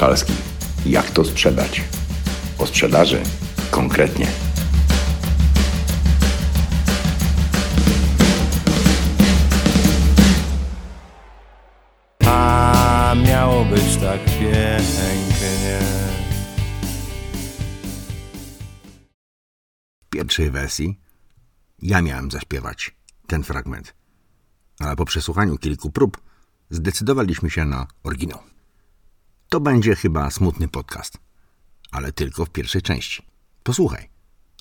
Skalski. 0.00 0.32
Jak 0.86 1.10
to 1.10 1.24
sprzedać? 1.24 1.82
O 2.58 2.66
sprzedaży 2.66 3.22
konkretnie. 3.70 4.26
A 12.26 13.14
miało 13.26 13.64
być 13.64 13.96
tak 13.96 14.24
pięknie. 14.24 15.78
W 20.02 20.08
pierwszej 20.10 20.50
wersji 20.50 21.00
ja 21.82 22.02
miałem 22.02 22.30
zaśpiewać 22.30 22.94
ten 23.26 23.42
fragment, 23.42 23.94
ale 24.78 24.96
po 24.96 25.04
przesłuchaniu 25.04 25.58
kilku 25.58 25.90
prób 25.90 26.20
zdecydowaliśmy 26.70 27.50
się 27.50 27.64
na 27.64 27.86
oryginał. 28.04 28.49
To 29.50 29.60
będzie 29.60 29.94
chyba 29.94 30.30
smutny 30.30 30.68
podcast, 30.68 31.18
ale 31.90 32.12
tylko 32.12 32.44
w 32.44 32.50
pierwszej 32.50 32.82
części. 32.82 33.22
Posłuchaj, 33.62 34.08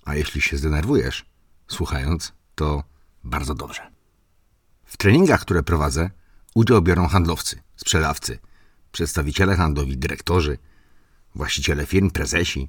a 0.06 0.16
jeśli 0.16 0.42
się 0.42 0.58
zdenerwujesz, 0.58 1.26
słuchając, 1.68 2.34
to 2.56 2.84
bardzo 3.24 3.56
dobrze. 3.56 3.92
W 4.86 4.98
treningach, 4.98 5.42
które 5.42 5.64
prowadzę, 5.64 6.10
udział 6.56 6.82
biorą 6.82 7.08
handlowcy, 7.08 7.62
sprzedawcy, 7.76 8.40
przedstawiciele 8.92 9.56
handlowi, 9.56 9.98
dyrektorzy, 9.98 10.58
właściciele 11.36 11.86
firm, 11.86 12.10
prezesi. 12.12 12.68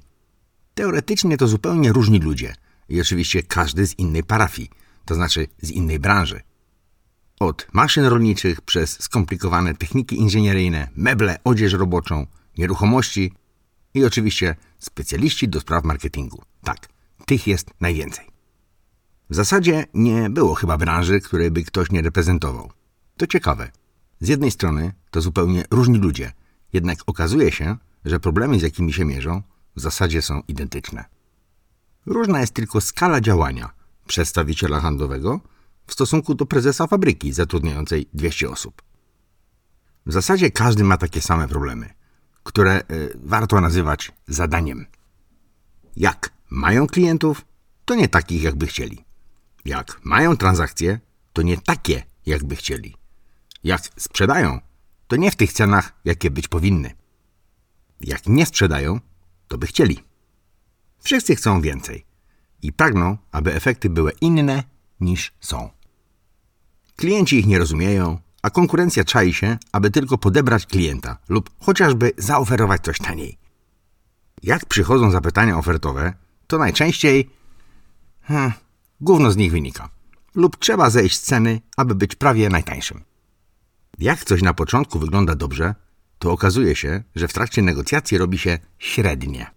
Teoretycznie 0.75 1.37
to 1.37 1.47
zupełnie 1.47 1.93
różni 1.93 2.19
ludzie 2.19 2.55
i 2.89 3.01
oczywiście 3.01 3.43
każdy 3.43 3.87
z 3.87 3.99
innej 3.99 4.23
parafii, 4.23 4.69
to 5.05 5.15
znaczy 5.15 5.47
z 5.61 5.71
innej 5.71 5.99
branży. 5.99 6.41
Od 7.41 7.67
maszyn 7.73 8.05
rolniczych 8.05 8.61
przez 8.61 9.03
skomplikowane 9.03 9.75
techniki 9.75 10.15
inżynieryjne, 10.15 10.87
meble, 10.95 11.37
odzież 11.43 11.73
roboczą, 11.73 12.27
nieruchomości 12.57 13.33
i 13.93 14.05
oczywiście 14.05 14.55
specjaliści 14.79 15.49
do 15.49 15.59
spraw 15.59 15.83
marketingu. 15.83 16.41
Tak, 16.63 16.89
tych 17.25 17.47
jest 17.47 17.69
najwięcej. 17.79 18.25
W 19.29 19.35
zasadzie 19.35 19.85
nie 19.93 20.29
było 20.29 20.55
chyba 20.55 20.77
branży, 20.77 21.21
której 21.21 21.51
by 21.51 21.63
ktoś 21.63 21.91
nie 21.91 22.01
reprezentował. 22.01 22.71
To 23.17 23.27
ciekawe. 23.27 23.71
Z 24.19 24.27
jednej 24.27 24.51
strony 24.51 24.93
to 25.11 25.21
zupełnie 25.21 25.63
różni 25.71 25.97
ludzie, 25.97 26.31
jednak 26.73 26.97
okazuje 27.05 27.51
się, 27.51 27.77
że 28.05 28.19
problemy, 28.19 28.59
z 28.59 28.61
jakimi 28.61 28.93
się 28.93 29.05
mierzą, 29.05 29.41
w 29.75 29.81
zasadzie 29.81 30.21
są 30.21 30.41
identyczne. 30.47 31.05
Różna 32.05 32.41
jest 32.41 32.53
tylko 32.53 32.81
skala 32.81 33.21
działania 33.21 33.69
przedstawiciela 34.07 34.79
handlowego 34.79 35.39
w 35.91 35.93
stosunku 35.93 36.35
do 36.35 36.45
prezesa 36.45 36.87
fabryki 36.87 37.33
zatrudniającej 37.33 38.09
200 38.13 38.49
osób. 38.49 38.81
W 40.05 40.11
zasadzie 40.13 40.51
każdy 40.51 40.83
ma 40.83 40.97
takie 40.97 41.21
same 41.21 41.47
problemy, 41.47 41.93
które 42.43 42.81
y, 42.91 43.17
warto 43.23 43.61
nazywać 43.61 44.11
zadaniem. 44.27 44.85
Jak 45.95 46.29
mają 46.49 46.87
klientów, 46.87 47.45
to 47.85 47.95
nie 47.95 48.07
takich, 48.07 48.43
jakby 48.43 48.67
chcieli. 48.67 49.05
Jak 49.65 49.99
mają 50.03 50.37
transakcje, 50.37 50.99
to 51.33 51.41
nie 51.41 51.57
takie, 51.57 52.03
jakby 52.25 52.55
chcieli. 52.55 52.95
Jak 53.63 53.81
sprzedają, 53.97 54.59
to 55.07 55.15
nie 55.15 55.31
w 55.31 55.35
tych 55.35 55.53
cenach, 55.53 55.93
jakie 56.05 56.31
być 56.31 56.47
powinny. 56.47 56.95
Jak 58.01 58.27
nie 58.27 58.45
sprzedają, 58.45 58.99
to 59.47 59.57
by 59.57 59.67
chcieli. 59.67 59.99
Wszyscy 60.99 61.35
chcą 61.35 61.61
więcej 61.61 62.05
i 62.61 62.73
pragną, 62.73 63.17
aby 63.31 63.53
efekty 63.53 63.89
były 63.89 64.11
inne 64.21 64.63
niż 64.99 65.33
są. 65.39 65.80
Klienci 66.95 67.39
ich 67.39 67.45
nie 67.45 67.59
rozumieją, 67.59 68.17
a 68.41 68.49
konkurencja 68.49 69.03
czai 69.03 69.33
się, 69.33 69.57
aby 69.71 69.91
tylko 69.91 70.17
podebrać 70.17 70.65
klienta 70.65 71.17
lub 71.29 71.49
chociażby 71.59 72.11
zaoferować 72.17 72.81
coś 72.81 72.97
taniej. 72.97 73.37
Jak 74.43 74.65
przychodzą 74.65 75.11
zapytania 75.11 75.57
ofertowe, 75.57 76.13
to 76.47 76.57
najczęściej 76.57 77.29
hmm, 78.21 78.51
gówno 79.01 79.31
z 79.31 79.37
nich 79.37 79.51
wynika. 79.51 79.89
Lub 80.35 80.57
trzeba 80.57 80.89
zejść 80.89 81.17
z 81.17 81.21
ceny, 81.21 81.61
aby 81.77 81.95
być 81.95 82.15
prawie 82.15 82.49
najtańszym. 82.49 83.03
Jak 83.99 84.25
coś 84.25 84.41
na 84.41 84.53
początku 84.53 84.99
wygląda 84.99 85.35
dobrze, 85.35 85.75
to 86.19 86.31
okazuje 86.31 86.75
się, 86.75 87.03
że 87.15 87.27
w 87.27 87.33
trakcie 87.33 87.61
negocjacji 87.61 88.17
robi 88.17 88.37
się 88.37 88.59
średnie. 88.79 89.51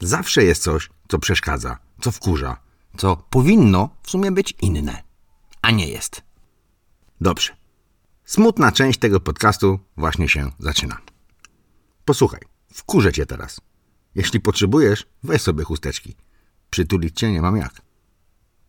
Zawsze 0.00 0.44
jest 0.44 0.62
coś, 0.62 0.90
co 1.08 1.18
przeszkadza, 1.18 1.78
co 2.00 2.12
wkurza, 2.12 2.56
co 2.96 3.16
powinno 3.16 3.90
w 4.02 4.10
sumie 4.10 4.32
być 4.32 4.54
inne, 4.60 5.02
a 5.62 5.70
nie 5.70 5.88
jest. 5.88 6.22
Dobrze. 7.24 7.56
Smutna 8.24 8.72
część 8.72 8.98
tego 8.98 9.20
podcastu 9.20 9.78
właśnie 9.96 10.28
się 10.28 10.50
zaczyna. 10.58 10.98
Posłuchaj, 12.04 12.40
wkurzę 12.72 13.12
cię 13.12 13.26
teraz. 13.26 13.60
Jeśli 14.14 14.40
potrzebujesz, 14.40 15.06
weź 15.22 15.42
sobie 15.42 15.64
chusteczki. 15.64 16.16
Przytulić 16.70 17.16
cię 17.16 17.32
nie 17.32 17.42
mam 17.42 17.56
jak. 17.56 17.82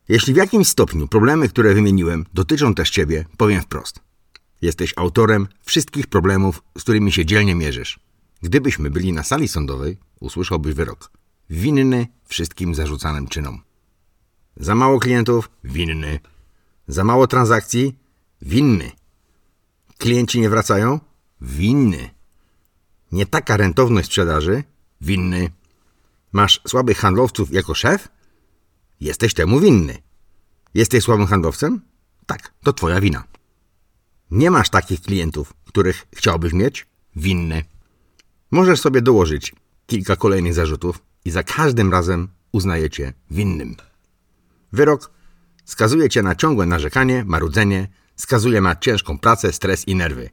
Jeśli 0.10 0.34
w 0.34 0.38
jakimś 0.38 0.68
stopniu 0.68 1.08
problemy, 1.08 1.50
które 1.50 1.74
wymieniłem, 1.74 2.26
dotyczą 2.34 2.76
też 2.76 2.90
ciebie, 2.90 3.26
powiem 3.38 3.62
wprost. 3.62 4.00
Jesteś 4.62 4.94
autorem 4.96 5.48
wszystkich 5.66 6.08
problemów, 6.08 6.64
z 6.78 6.84
którymi 6.84 7.12
się 7.12 7.26
dzielnie 7.26 7.56
mierzysz. 7.56 8.00
Gdybyśmy 8.42 8.90
byli 8.92 9.14
na 9.14 9.24
sali 9.24 9.48
sądowej, 9.48 9.98
usłyszałbyś 10.20 10.74
wyrok. 10.74 11.12
Winny 11.50 12.08
wszystkim 12.26 12.76
zarzucanym 12.76 13.28
czynom. 13.28 13.62
Za 14.58 14.76
mało 14.76 15.00
klientów? 15.00 15.50
Winny. 15.64 16.20
Za 16.88 17.04
mało 17.04 17.28
transakcji? 17.28 18.05
Winny. 18.42 18.92
Klienci 19.98 20.42
nie 20.42 20.50
wracają? 20.50 21.00
Winny. 21.42 22.10
Nie 23.12 23.26
taka 23.26 23.58
rentowność 23.58 24.08
sprzedaży? 24.08 24.64
Winny. 25.02 25.52
Masz 26.32 26.62
słabych 26.68 26.98
handlowców 26.98 27.52
jako 27.52 27.74
szef? 27.74 28.08
Jesteś 29.00 29.34
temu 29.34 29.60
winny. 29.60 29.98
Jesteś 30.74 31.04
słabym 31.04 31.28
handlowcem? 31.28 31.82
Tak, 32.26 32.54
to 32.64 32.74
twoja 32.74 33.02
wina. 33.02 33.24
Nie 34.32 34.52
masz 34.52 34.70
takich 34.70 35.02
klientów, 35.02 35.54
których 35.66 36.08
chciałbyś 36.16 36.54
mieć? 36.54 36.88
Winny. 37.16 37.64
Możesz 38.52 38.82
sobie 38.82 39.02
dołożyć 39.02 39.56
kilka 39.86 40.16
kolejnych 40.16 40.54
zarzutów 40.54 41.00
i 41.26 41.32
za 41.32 41.44
każdym 41.44 41.92
razem 41.92 42.28
uznaje 42.52 42.90
cię 42.90 43.14
winnym. 43.32 43.76
Wyrok 44.72 45.12
skazuje 45.66 46.10
cię 46.10 46.24
na 46.24 46.36
ciągłe 46.36 46.66
narzekanie, 46.66 47.26
marudzenie, 47.26 47.88
skazuje 48.16 48.62
na 48.62 48.76
ciężką 48.76 49.20
pracę, 49.20 49.54
stres 49.54 49.88
i 49.88 49.96
nerwy 49.96 50.30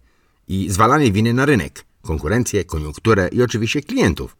i 0.48 0.70
zwalanie 0.70 1.12
winy 1.12 1.34
na 1.34 1.46
rynek, 1.46 1.84
konkurencję, 2.02 2.64
koniunkturę 2.64 3.28
i 3.28 3.42
oczywiście 3.42 3.82
klientów, 3.82 4.36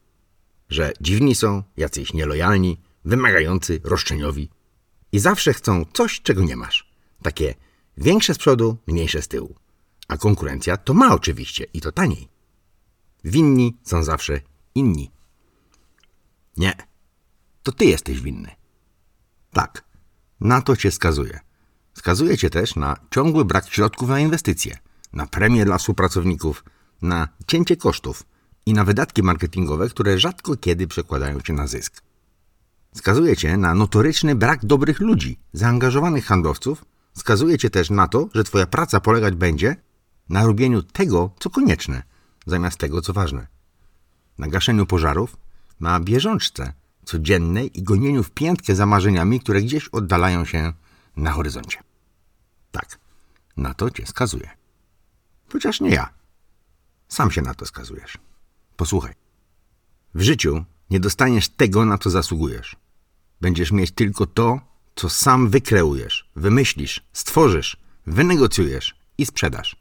że 0.69 0.92
dziwni 1.00 1.34
są, 1.34 1.62
jacyś 1.76 2.12
nielojalni, 2.12 2.81
wymagający, 3.04 3.81
roszczeniowi 3.84 4.48
i 5.12 5.19
zawsze 5.19 5.54
chcą 5.54 5.84
coś, 5.92 6.20
czego 6.20 6.42
nie 6.42 6.56
masz. 6.56 6.92
Takie 7.22 7.54
większe 7.97 8.34
z 8.34 8.38
przodu, 8.38 8.76
mniejsze 8.86 9.22
z 9.22 9.28
tyłu. 9.28 9.54
A 10.08 10.16
konkurencja 10.16 10.76
to 10.76 10.94
ma 10.94 11.14
oczywiście 11.14 11.64
i 11.75 11.81
to 11.81 11.92
taniej. 11.92 12.28
Winni 13.25 13.76
są 13.82 14.04
zawsze 14.04 14.41
inni. 14.75 15.10
Nie, 16.56 16.75
to 17.62 17.72
ty 17.72 17.84
jesteś 17.84 18.20
winny. 18.20 18.50
Tak, 19.52 19.84
na 20.41 20.62
to 20.62 20.76
cię 20.76 20.91
skazuje. 20.91 21.41
Skazuje 22.02 22.38
cię 22.38 22.50
też 22.50 22.76
na 22.76 22.96
ciągły 23.10 23.44
brak 23.44 23.68
środków 23.68 24.08
na 24.08 24.20
inwestycje, 24.20 24.78
na 25.12 25.26
premie 25.26 25.64
dla 25.64 25.78
współpracowników, 25.78 26.64
na 27.02 27.28
cięcie 27.46 27.76
kosztów 27.76 28.22
i 28.66 28.74
na 28.74 28.84
wydatki 28.84 29.22
marketingowe, 29.22 29.88
które 29.88 30.18
rzadko 30.18 30.56
kiedy 30.56 30.86
przekładają 30.86 31.40
się 31.40 31.52
na 31.52 31.66
zysk. 31.66 32.02
Skazuje 32.94 33.36
cię 33.36 33.56
na 33.56 33.74
notoryczny 33.74 34.34
brak 34.34 34.64
dobrych 34.64 35.00
ludzi, 35.00 35.38
zaangażowanych 35.52 36.24
handlowców. 36.24 36.84
Skazuje 37.14 37.58
cię 37.58 37.70
też 37.70 37.90
na 37.90 38.08
to, 38.08 38.28
że 38.34 38.44
twoja 38.44 38.66
praca 38.66 39.00
polegać 39.00 39.34
będzie 39.34 39.76
na 40.28 40.44
robieniu 40.44 40.82
tego, 40.82 41.31
co 41.40 41.50
konieczne, 41.50 42.02
zamiast 42.46 42.78
tego, 42.78 43.02
co 43.02 43.12
ważne. 43.12 43.46
Na 44.38 44.48
gaszeniu 44.48 44.87
pożarów, 44.87 45.37
na 45.81 46.00
bieżączce 46.00 46.72
codziennej 47.05 47.78
i 47.78 47.82
gonieniu 47.82 48.22
w 48.22 48.31
piętkę 48.31 48.75
za 48.75 48.87
marzeniami, 48.87 49.40
które 49.40 49.62
gdzieś 49.62 49.88
oddalają 49.88 50.44
się 50.44 50.72
na 51.16 51.32
horyzoncie. 51.32 51.92
Tak, 52.72 52.98
na 53.56 53.74
to 53.74 53.90
cię 53.90 54.06
skazuję. 54.06 54.50
Chociaż 55.52 55.80
nie 55.80 55.90
ja. 55.90 56.14
Sam 57.08 57.30
się 57.30 57.42
na 57.42 57.54
to 57.54 57.66
skazujesz. 57.66 58.19
Posłuchaj. 58.76 59.14
W 60.14 60.22
życiu 60.22 60.64
nie 60.90 61.00
dostaniesz 61.00 61.48
tego, 61.48 61.84
na 61.84 61.98
co 61.98 62.10
zasługujesz. 62.10 62.76
Będziesz 63.40 63.72
mieć 63.72 63.90
tylko 63.90 64.26
to, 64.26 64.60
co 64.94 65.10
sam 65.10 65.48
wykreujesz, 65.48 66.30
wymyślisz, 66.36 67.04
stworzysz, 67.12 67.76
wynegocjujesz 68.06 68.94
i 69.19 69.26
sprzedasz. 69.26 69.76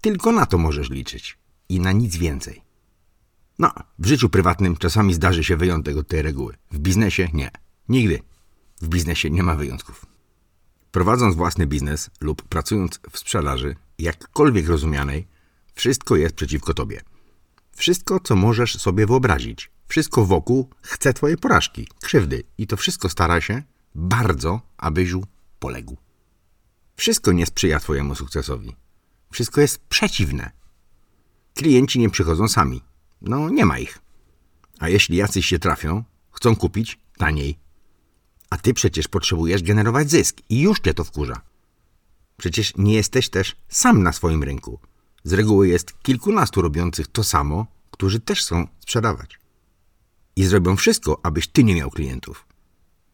Tylko 0.00 0.32
na 0.32 0.46
to 0.46 0.58
możesz 0.58 0.90
liczyć 0.90 1.38
i 1.68 1.80
na 1.80 1.92
nic 1.92 2.16
więcej. 2.16 2.62
No, 3.58 3.72
w 3.98 4.06
życiu 4.06 4.28
prywatnym 4.28 4.76
czasami 4.76 5.14
zdarzy 5.14 5.44
się 5.44 5.56
wyjątek 5.56 5.96
od 5.96 6.08
tej 6.08 6.22
reguły. 6.22 6.56
W 6.70 6.78
biznesie 6.78 7.28
nie. 7.32 7.50
Nigdy. 7.88 8.22
W 8.82 8.88
biznesie 8.88 9.30
nie 9.30 9.42
ma 9.42 9.54
wyjątków. 9.54 10.06
Prowadząc 10.94 11.36
własny 11.36 11.66
biznes 11.66 12.10
lub 12.20 12.42
pracując 12.42 13.00
w 13.10 13.18
sprzedaży, 13.18 13.76
jakkolwiek 13.98 14.68
rozumianej, 14.68 15.26
wszystko 15.74 16.16
jest 16.16 16.34
przeciwko 16.34 16.74
tobie. 16.74 17.00
Wszystko, 17.76 18.20
co 18.20 18.36
możesz 18.36 18.80
sobie 18.80 19.06
wyobrazić. 19.06 19.70
Wszystko 19.88 20.24
wokół 20.24 20.70
chce 20.82 21.14
twojej 21.14 21.36
porażki, 21.38 21.88
krzywdy 22.02 22.42
i 22.58 22.66
to 22.66 22.76
wszystko 22.76 23.08
stara 23.08 23.40
się 23.40 23.62
bardzo, 23.94 24.60
abyś 24.76 25.12
poległ. 25.58 25.96
Wszystko 26.96 27.32
nie 27.32 27.46
sprzyja 27.46 27.80
twojemu 27.80 28.14
sukcesowi. 28.14 28.76
Wszystko 29.32 29.60
jest 29.60 29.78
przeciwne. 29.78 30.50
Klienci 31.54 31.98
nie 31.98 32.10
przychodzą 32.10 32.48
sami. 32.48 32.82
No, 33.20 33.50
nie 33.50 33.64
ma 33.64 33.78
ich. 33.78 33.98
A 34.78 34.88
jeśli 34.88 35.16
jacyś 35.16 35.46
się 35.46 35.58
trafią, 35.58 36.04
chcą 36.30 36.56
kupić 36.56 36.98
taniej. 37.18 37.63
A 38.54 38.56
ty 38.56 38.74
przecież 38.74 39.08
potrzebujesz 39.08 39.62
generować 39.62 40.10
zysk 40.10 40.36
i 40.48 40.60
już 40.60 40.80
cię 40.80 40.94
to 40.94 41.04
wkurza. 41.04 41.40
Przecież 42.36 42.76
nie 42.76 42.94
jesteś 42.94 43.28
też 43.28 43.56
sam 43.68 44.02
na 44.02 44.12
swoim 44.12 44.42
rynku. 44.42 44.80
Z 45.24 45.32
reguły 45.32 45.68
jest 45.68 46.02
kilkunastu 46.02 46.62
robiących 46.62 47.06
to 47.06 47.24
samo, 47.24 47.66
którzy 47.90 48.20
też 48.20 48.40
chcą 48.40 48.66
sprzedawać. 48.80 49.38
I 50.36 50.44
zrobią 50.44 50.76
wszystko, 50.76 51.20
abyś 51.22 51.48
ty 51.48 51.64
nie 51.64 51.74
miał 51.74 51.90
klientów. 51.90 52.46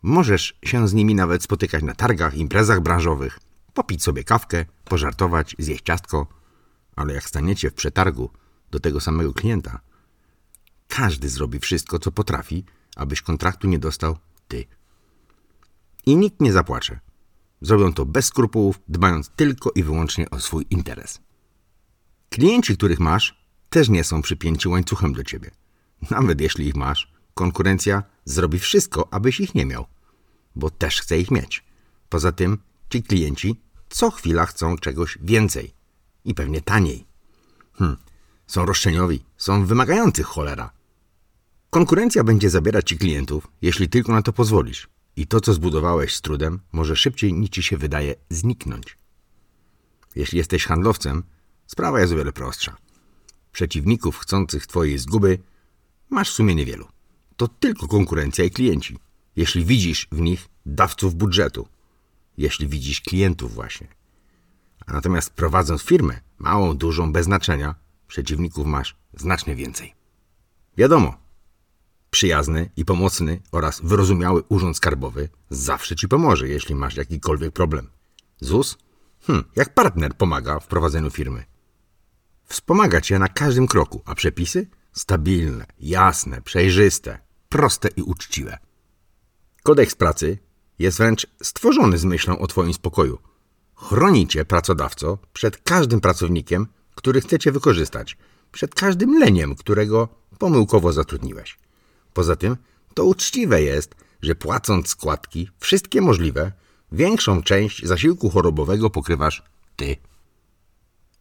Możesz 0.03 0.59
się 0.65 0.89
z 0.89 0.95
nimi 0.95 1.15
nawet 1.15 1.43
spotykać 1.43 1.83
na 1.83 1.95
targach, 1.95 2.35
imprezach 2.35 2.81
branżowych, 2.81 3.39
popić 3.75 4.03
sobie 4.03 4.25
kawkę, 4.25 4.65
pożartować, 4.85 5.57
zjeść 5.59 5.85
ciastko, 5.85 6.27
ale 6.97 7.15
jak 7.15 7.29
staniecie 7.29 7.71
w 7.71 7.75
przetargu 7.75 8.31
do 8.71 8.81
tego 8.81 9.01
samego 9.01 9.33
klienta, 9.33 9.81
każdy 10.89 11.29
zrobi 11.29 11.59
wszystko, 11.59 11.99
co 11.99 12.13
potrafi, 12.13 12.65
abyś 12.97 13.23
kontraktu 13.23 13.69
nie 13.69 13.79
dostał 13.79 14.19
ty. 14.49 14.80
I 16.07 16.17
nikt 16.17 16.41
nie 16.41 16.53
zapłacze. 16.53 17.01
Zrobią 17.61 17.93
to 17.93 18.07
bez 18.07 18.27
skrupułów, 18.27 18.81
dbając 18.89 19.29
tylko 19.29 19.71
i 19.75 19.83
wyłącznie 19.83 20.31
o 20.31 20.41
swój 20.41 20.67
interes. 20.71 21.21
Klienci, 22.29 22.77
których 22.77 23.01
masz, 23.01 23.45
też 23.71 23.89
nie 23.89 24.05
są 24.05 24.23
przypięci 24.23 24.69
łańcuchem 24.69 25.13
do 25.13 25.25
ciebie. 25.25 25.51
Nawet 26.11 26.41
jeśli 26.41 26.67
ich 26.67 26.77
masz, 26.77 27.13
konkurencja 27.35 28.03
zrobi 28.25 28.59
wszystko, 28.59 29.09
abyś 29.11 29.41
ich 29.41 29.55
nie 29.55 29.67
miał, 29.67 29.87
bo 30.57 30.71
też 30.71 31.01
chce 31.01 31.19
ich 31.19 31.31
mieć. 31.31 31.65
Poza 32.09 32.33
tym 32.33 32.59
ci 32.91 33.03
klienci 33.03 33.57
co 33.91 34.11
chwila 34.11 34.47
chcą 34.47 34.77
czegoś 34.77 35.19
więcej 35.23 35.75
i 36.25 36.35
pewnie 36.35 36.61
taniej. 36.61 37.07
Hm, 37.73 37.97
są 38.47 38.67
roszczeniowi, 38.67 39.25
są 39.37 39.67
wymagający 39.67 40.23
cholera. 40.23 40.71
Konkurencja 41.71 42.25
będzie 42.25 42.51
zabierać 42.51 42.89
ci 42.89 42.99
klientów, 42.99 43.49
jeśli 43.63 43.89
tylko 43.89 44.13
na 44.13 44.23
to 44.23 44.33
pozwolisz. 44.33 44.89
I 45.17 45.27
to, 45.27 45.41
co 45.41 45.55
zbudowałeś 45.55 46.15
z 46.15 46.21
trudem, 46.21 46.61
może 46.73 46.97
szybciej 46.97 47.33
niż 47.33 47.51
ci 47.51 47.63
się 47.63 47.77
wydaje 47.77 48.15
zniknąć. 48.31 48.99
Jeśli 50.17 50.39
jesteś 50.39 50.65
handlowcem, 50.65 51.23
sprawa 51.67 52.01
jest 52.01 52.13
o 52.13 52.17
wiele 52.17 52.33
prostsza. 52.33 52.77
Przeciwników 53.53 54.19
chcących 54.19 54.67
twojej 54.67 54.99
zguby 54.99 55.39
masz 56.11 56.31
w 56.31 56.35
sumie 56.35 56.55
niewielu. 56.55 56.89
To 57.37 57.49
tylko 57.49 57.89
konkurencja 57.89 58.45
i 58.45 58.51
klienci. 58.51 58.99
Jeśli 59.37 59.65
widzisz 59.65 60.09
w 60.13 60.21
nich 60.21 60.49
dawców 60.67 61.15
budżetu, 61.15 61.69
jeśli 62.39 62.69
widzisz 62.69 63.01
klientów 63.01 63.55
właśnie. 63.55 63.89
A 64.87 64.93
natomiast 64.93 65.31
prowadząc 65.31 65.83
firmę, 65.83 66.21
małą, 66.39 66.77
dużą, 66.77 67.13
bez 67.13 67.25
znaczenia, 67.25 67.75
przeciwników 68.07 68.67
masz 68.67 68.97
znacznie 69.15 69.55
więcej. 69.55 69.95
Wiadomo, 70.77 71.20
przyjazny 72.11 72.71
i 72.77 72.85
pomocny 72.85 73.41
oraz 73.53 73.81
wyrozumiały 73.85 74.43
urząd 74.49 74.77
skarbowy 74.77 75.29
zawsze 75.51 75.97
ci 75.97 76.09
pomoże, 76.09 76.49
jeśli 76.49 76.75
masz 76.75 76.97
jakikolwiek 76.97 77.53
problem. 77.53 77.91
ZUS? 78.41 78.79
Hm, 79.27 79.45
jak 79.57 79.75
partner 79.75 80.17
pomaga 80.17 80.61
w 80.61 80.67
prowadzeniu 80.67 81.11
firmy. 81.11 81.45
Wspomaga 82.45 83.01
cię 83.01 83.19
na 83.19 83.29
każdym 83.29 83.67
kroku, 83.67 84.03
a 84.05 84.15
przepisy? 84.15 84.67
Stabilne, 84.93 85.67
jasne, 85.81 86.43
przejrzyste, 86.43 87.19
proste 87.49 87.89
i 87.97 88.03
uczciwe. 88.03 88.59
Kodeks 89.63 89.95
pracy 89.95 90.39
jest 90.79 90.99
wręcz 90.99 91.27
stworzony 91.43 91.99
z 91.99 92.05
myślą 92.05 92.39
o 92.39 92.47
Twoim 92.47 92.75
spokoju. 92.75 93.19
Chronicie, 93.75 94.45
pracodawco, 94.45 95.19
przed 95.33 95.57
każdym 95.57 96.01
pracownikiem, 96.01 96.67
który 96.95 97.21
chcecie 97.21 97.53
wykorzystać, 97.53 98.17
przed 98.53 98.75
każdym 98.75 99.19
leniem, 99.19 99.55
którego 99.55 100.09
pomyłkowo 100.39 100.93
zatrudniłeś. 100.93 101.59
Poza 102.13 102.37
tym, 102.37 102.57
to 102.95 103.05
uczciwe 103.05 103.63
jest, 103.63 103.95
że 104.23 104.35
płacąc 104.35 104.89
składki, 104.89 105.51
wszystkie 105.59 106.01
możliwe, 106.01 106.53
większą 106.93 107.43
część 107.43 107.87
zasiłku 107.87 108.31
chorobowego 108.31 108.91
pokrywasz 108.91 109.43
ty. 109.77 109.97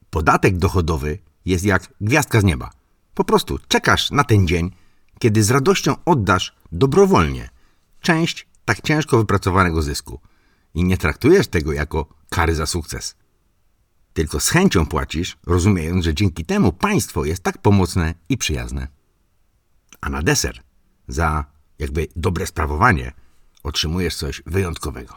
Podatek 0.09 0.57
dochodowy 0.57 1.19
jest 1.45 1.65
jak 1.65 1.94
gwiazdka 2.01 2.41
z 2.41 2.44
nieba. 2.44 2.71
Po 3.13 3.24
prostu 3.24 3.59
czekasz 3.68 4.12
na 4.12 4.24
ten 4.24 4.47
dzień, 4.47 4.71
kiedy 5.19 5.44
z 5.44 5.51
radością 5.51 5.95
oddasz 6.06 6.56
dobrowolnie 6.71 7.50
część 8.01 8.47
tak 8.65 8.81
ciężko 8.81 9.18
wypracowanego 9.18 9.81
zysku 9.81 10.19
i 10.74 10.83
nie 10.83 10.97
traktujesz 10.97 11.47
tego 11.47 11.74
jako 11.74 12.06
kary 12.30 12.56
za 12.56 12.65
sukces. 12.65 13.15
Tylko 14.13 14.39
z 14.39 14.50
chęcią 14.50 14.86
płacisz, 14.86 15.38
rozumiejąc, 15.45 16.06
że 16.06 16.13
dzięki 16.13 16.45
temu 16.45 16.74
państwo 16.74 17.25
jest 17.25 17.44
tak 17.44 17.57
pomocne 17.57 18.13
i 18.30 18.38
przyjazne. 18.38 18.88
A 20.01 20.09
na 20.09 20.21
deser, 20.21 20.62
za 21.09 21.45
jakby 21.79 22.07
dobre 22.15 22.47
sprawowanie, 22.47 23.11
otrzymujesz 23.63 24.15
coś 24.15 24.41
wyjątkowego. 24.45 25.15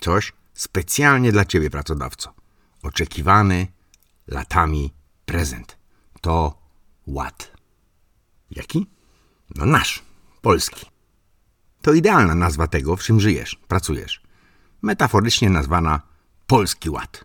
Coś 0.00 0.32
specjalnie 0.54 1.32
dla 1.32 1.44
ciebie, 1.44 1.70
pracodawco. 1.70 2.34
Oczekiwany 2.82 3.66
latami 4.26 4.92
prezent. 5.24 5.78
To 6.20 6.58
ład. 7.06 7.52
Jaki? 8.50 8.86
No 9.56 9.66
nasz, 9.66 10.02
polski. 10.42 10.86
To 11.82 11.92
idealna 11.92 12.34
nazwa 12.34 12.66
tego, 12.66 12.96
w 12.96 13.02
czym 13.02 13.20
żyjesz, 13.20 13.60
pracujesz. 13.68 14.22
Metaforycznie 14.82 15.50
nazwana 15.50 16.00
Polski 16.46 16.90
Ład. 16.90 17.24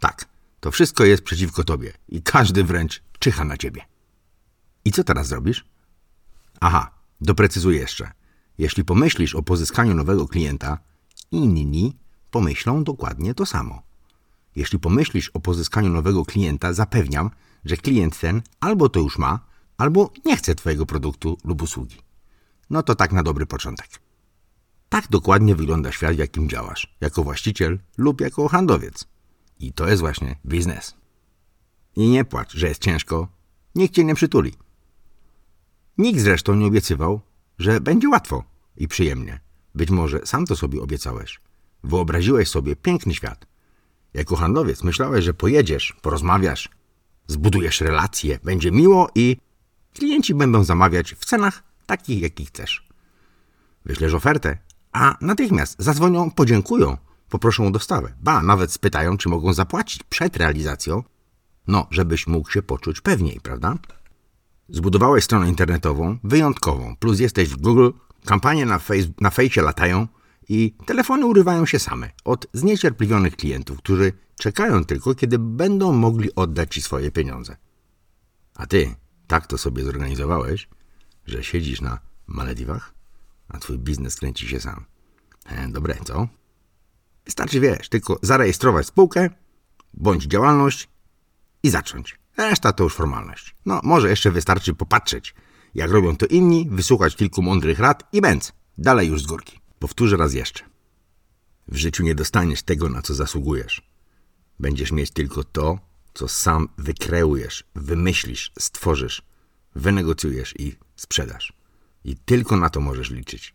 Tak, 0.00 0.24
to 0.60 0.70
wszystko 0.70 1.04
jest 1.04 1.22
przeciwko 1.22 1.64
tobie 1.64 1.92
i 2.08 2.22
każdy 2.22 2.64
wręcz 2.64 3.02
czyha 3.18 3.44
na 3.44 3.56
ciebie. 3.56 3.84
I 4.84 4.92
co 4.92 5.04
teraz 5.04 5.26
zrobisz? 5.26 5.64
Aha, 6.60 6.97
doprecyzuję 7.20 7.78
jeszcze. 7.78 8.10
Jeśli 8.58 8.84
pomyślisz 8.84 9.34
o 9.34 9.42
pozyskaniu 9.42 9.94
nowego 9.94 10.28
klienta, 10.28 10.78
inni 11.30 11.96
pomyślą 12.30 12.84
dokładnie 12.84 13.34
to 13.34 13.46
samo. 13.46 13.82
Jeśli 14.56 14.78
pomyślisz 14.78 15.28
o 15.28 15.40
pozyskaniu 15.40 15.88
nowego 15.88 16.24
klienta, 16.24 16.72
zapewniam, 16.72 17.30
że 17.64 17.76
klient 17.76 18.20
ten 18.20 18.42
albo 18.60 18.88
to 18.88 19.00
już 19.00 19.18
ma, 19.18 19.40
albo 19.76 20.12
nie 20.24 20.36
chce 20.36 20.54
Twojego 20.54 20.86
produktu 20.86 21.38
lub 21.44 21.62
usługi. 21.62 21.96
No 22.70 22.82
to 22.82 22.94
tak 22.94 23.12
na 23.12 23.22
dobry 23.22 23.46
początek. 23.46 23.88
Tak 24.88 25.08
dokładnie 25.08 25.54
wygląda 25.54 25.92
świat, 25.92 26.14
w 26.14 26.18
jakim 26.18 26.48
działasz, 26.48 26.96
jako 27.00 27.24
właściciel 27.24 27.78
lub 27.96 28.20
jako 28.20 28.48
handlowiec. 28.48 29.06
I 29.60 29.72
to 29.72 29.88
jest 29.88 30.00
właśnie 30.00 30.36
biznes. 30.46 30.94
I 31.96 32.08
nie 32.08 32.24
płacz, 32.24 32.52
że 32.52 32.68
jest 32.68 32.82
ciężko, 32.82 33.28
nikt 33.74 33.94
cię 33.94 34.04
nie 34.04 34.14
przytuli. 34.14 34.54
Nikt 35.98 36.20
zresztą 36.20 36.54
nie 36.54 36.66
obiecywał, 36.66 37.20
że 37.58 37.80
będzie 37.80 38.08
łatwo 38.08 38.44
i 38.76 38.88
przyjemnie. 38.88 39.40
Być 39.74 39.90
może 39.90 40.20
sam 40.26 40.46
to 40.46 40.56
sobie 40.56 40.82
obiecałeś. 40.82 41.40
Wyobraziłeś 41.84 42.48
sobie 42.48 42.76
piękny 42.76 43.14
świat. 43.14 43.46
Jako 44.14 44.36
handlowiec 44.36 44.84
myślałeś, 44.84 45.24
że 45.24 45.34
pojedziesz, 45.34 45.96
porozmawiasz, 46.02 46.68
zbudujesz 47.26 47.80
relacje, 47.80 48.38
będzie 48.44 48.70
miło 48.70 49.08
i 49.14 49.36
klienci 49.94 50.34
będą 50.34 50.64
zamawiać 50.64 51.14
w 51.14 51.24
cenach 51.24 51.62
takich, 51.86 52.22
jakich 52.22 52.48
chcesz. 52.48 52.88
Wyślesz 53.84 54.14
ofertę, 54.14 54.58
a 54.92 55.16
natychmiast 55.20 55.76
zadzwonią, 55.78 56.30
podziękują, 56.30 56.96
poproszą 57.28 57.66
o 57.66 57.70
dostawę. 57.70 58.14
Ba, 58.20 58.42
nawet 58.42 58.72
spytają, 58.72 59.16
czy 59.16 59.28
mogą 59.28 59.52
zapłacić 59.52 60.02
przed 60.02 60.36
realizacją, 60.36 61.02
no, 61.66 61.86
żebyś 61.90 62.26
mógł 62.26 62.50
się 62.50 62.62
poczuć 62.62 63.00
pewniej, 63.00 63.40
prawda? 63.40 63.74
Zbudowałeś 64.68 65.24
stronę 65.24 65.48
internetową, 65.48 66.18
wyjątkową, 66.24 66.96
plus 66.96 67.20
jesteś 67.20 67.48
w 67.48 67.56
Google, 67.56 67.90
kampanie 68.24 68.66
na, 68.66 68.78
face, 68.78 69.08
na 69.20 69.30
fejsie 69.30 69.62
latają 69.62 70.08
i 70.48 70.74
telefony 70.86 71.26
urywają 71.26 71.66
się 71.66 71.78
same 71.78 72.10
od 72.24 72.46
zniecierpliwionych 72.52 73.36
klientów, 73.36 73.78
którzy 73.78 74.12
czekają 74.36 74.84
tylko, 74.84 75.14
kiedy 75.14 75.38
będą 75.38 75.92
mogli 75.92 76.34
oddać 76.34 76.74
ci 76.74 76.82
swoje 76.82 77.10
pieniądze. 77.10 77.56
A 78.54 78.66
ty 78.66 78.94
tak 79.26 79.46
to 79.46 79.58
sobie 79.58 79.84
zorganizowałeś, 79.84 80.68
że 81.26 81.44
siedzisz 81.44 81.80
na 81.80 81.98
Malediwach, 82.26 82.94
a 83.48 83.58
twój 83.58 83.78
biznes 83.78 84.16
kręci 84.16 84.48
się 84.48 84.60
sam. 84.60 84.84
E, 85.46 85.68
dobre, 85.68 85.96
co? 86.04 86.28
Wystarczy, 87.24 87.60
wiesz, 87.60 87.88
tylko 87.88 88.18
zarejestrować 88.22 88.86
spółkę, 88.86 89.30
bądź 89.94 90.24
działalność 90.24 90.88
i 91.62 91.70
zacząć. 91.70 92.18
Reszta 92.38 92.72
to 92.72 92.84
już 92.84 92.94
formalność. 92.94 93.54
No, 93.66 93.80
może 93.84 94.10
jeszcze 94.10 94.30
wystarczy 94.30 94.74
popatrzeć, 94.74 95.34
jak 95.74 95.90
robią 95.90 96.16
to 96.16 96.26
inni, 96.26 96.68
wysłuchać 96.70 97.16
kilku 97.16 97.42
mądrych 97.42 97.78
rad 97.78 98.08
i 98.12 98.20
bęc. 98.20 98.52
Dalej 98.78 99.08
już 99.08 99.22
z 99.22 99.26
górki. 99.26 99.60
Powtórzę 99.78 100.16
raz 100.16 100.34
jeszcze. 100.34 100.64
W 101.68 101.76
życiu 101.76 102.02
nie 102.02 102.14
dostaniesz 102.14 102.62
tego, 102.62 102.88
na 102.88 103.02
co 103.02 103.14
zasługujesz. 103.14 103.82
Będziesz 104.60 104.92
mieć 104.92 105.10
tylko 105.10 105.44
to, 105.44 105.78
co 106.14 106.28
sam 106.28 106.68
wykreujesz, 106.78 107.64
wymyślisz, 107.74 108.52
stworzysz 108.58 109.22
wynegocjujesz 109.74 110.54
i 110.60 110.76
sprzedasz. 110.96 111.52
I 112.04 112.16
tylko 112.16 112.56
na 112.56 112.70
to 112.70 112.80
możesz 112.80 113.10
liczyć. 113.10 113.54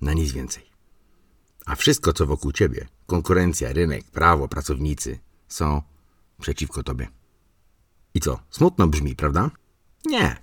Na 0.00 0.12
nic 0.12 0.32
więcej. 0.32 0.70
A 1.66 1.76
wszystko, 1.76 2.12
co 2.12 2.26
wokół 2.26 2.52
ciebie, 2.52 2.88
konkurencja, 3.06 3.72
rynek, 3.72 4.10
prawo, 4.10 4.48
pracownicy, 4.48 5.18
są 5.48 5.82
przeciwko 6.40 6.82
tobie. 6.82 7.08
I 8.14 8.20
co? 8.20 8.40
Smutno 8.50 8.86
brzmi, 8.86 9.16
prawda? 9.16 9.50
Nie. 10.06 10.36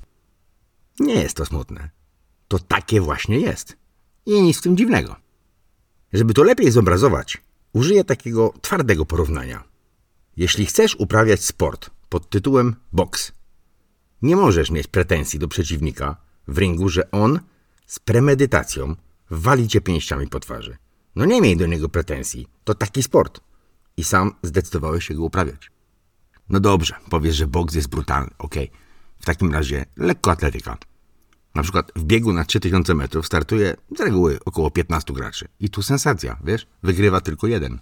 Nie 0.99 1.13
jest 1.13 1.37
to 1.37 1.45
smutne. 1.45 1.89
To 2.47 2.59
takie 2.59 3.01
właśnie 3.01 3.39
jest. 3.39 3.77
I 4.25 4.41
nic 4.41 4.57
w 4.57 4.61
tym 4.61 4.77
dziwnego. 4.77 5.15
Żeby 6.13 6.33
to 6.33 6.43
lepiej 6.43 6.71
zobrazować, 6.71 7.37
użyję 7.73 8.03
takiego 8.03 8.53
twardego 8.61 9.05
porównania. 9.05 9.63
Jeśli 10.37 10.65
chcesz 10.65 10.95
uprawiać 10.95 11.45
sport 11.45 11.89
pod 12.09 12.29
tytułem 12.29 12.75
boks, 12.93 13.31
nie 14.21 14.35
możesz 14.35 14.71
mieć 14.71 14.87
pretensji 14.87 15.39
do 15.39 15.47
przeciwnika 15.47 16.15
w 16.47 16.57
ringu, 16.57 16.89
że 16.89 17.11
on 17.11 17.39
z 17.85 17.99
premedytacją 17.99 18.95
wali 19.29 19.67
cię 19.67 19.81
pięściami 19.81 20.27
po 20.27 20.39
twarzy. 20.39 20.77
No 21.15 21.25
nie 21.25 21.41
miej 21.41 21.57
do 21.57 21.65
niego 21.65 21.89
pretensji. 21.89 22.47
To 22.63 22.73
taki 22.75 23.03
sport. 23.03 23.41
I 23.97 24.03
sam 24.03 24.35
zdecydowałeś 24.43 25.07
się 25.07 25.13
go 25.13 25.23
uprawiać. 25.23 25.71
No 26.49 26.59
dobrze, 26.59 26.95
powiesz, 27.09 27.35
że 27.35 27.47
boks 27.47 27.75
jest 27.75 27.87
brutalny. 27.87 28.29
Okej. 28.37 28.69
Okay. 28.69 28.79
W 29.19 29.25
takim 29.25 29.53
razie 29.53 29.85
lekkoatletyka. 29.97 30.77
Na 31.55 31.63
przykład 31.63 31.91
w 31.95 32.03
biegu 32.03 32.33
na 32.33 32.45
3000 32.45 32.93
metrów 32.93 33.25
startuje 33.25 33.75
z 33.97 33.99
reguły 33.99 34.39
około 34.45 34.71
15 34.71 35.13
graczy. 35.13 35.47
I 35.59 35.69
tu 35.69 35.81
sensacja, 35.81 36.37
wiesz? 36.43 36.67
Wygrywa 36.83 37.21
tylko 37.21 37.47
jeden. 37.47 37.79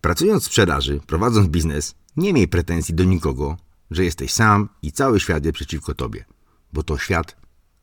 Pracując 0.00 0.42
w 0.42 0.46
sprzedaży, 0.46 1.00
prowadząc 1.06 1.48
biznes, 1.48 1.94
nie 2.16 2.32
miej 2.32 2.48
pretensji 2.48 2.94
do 2.94 3.04
nikogo, 3.04 3.56
że 3.90 4.04
jesteś 4.04 4.32
sam 4.32 4.68
i 4.82 4.92
cały 4.92 5.20
świat 5.20 5.44
jest 5.44 5.54
przeciwko 5.54 5.94
tobie, 5.94 6.24
bo 6.72 6.82
to 6.82 6.98
świat 6.98 7.36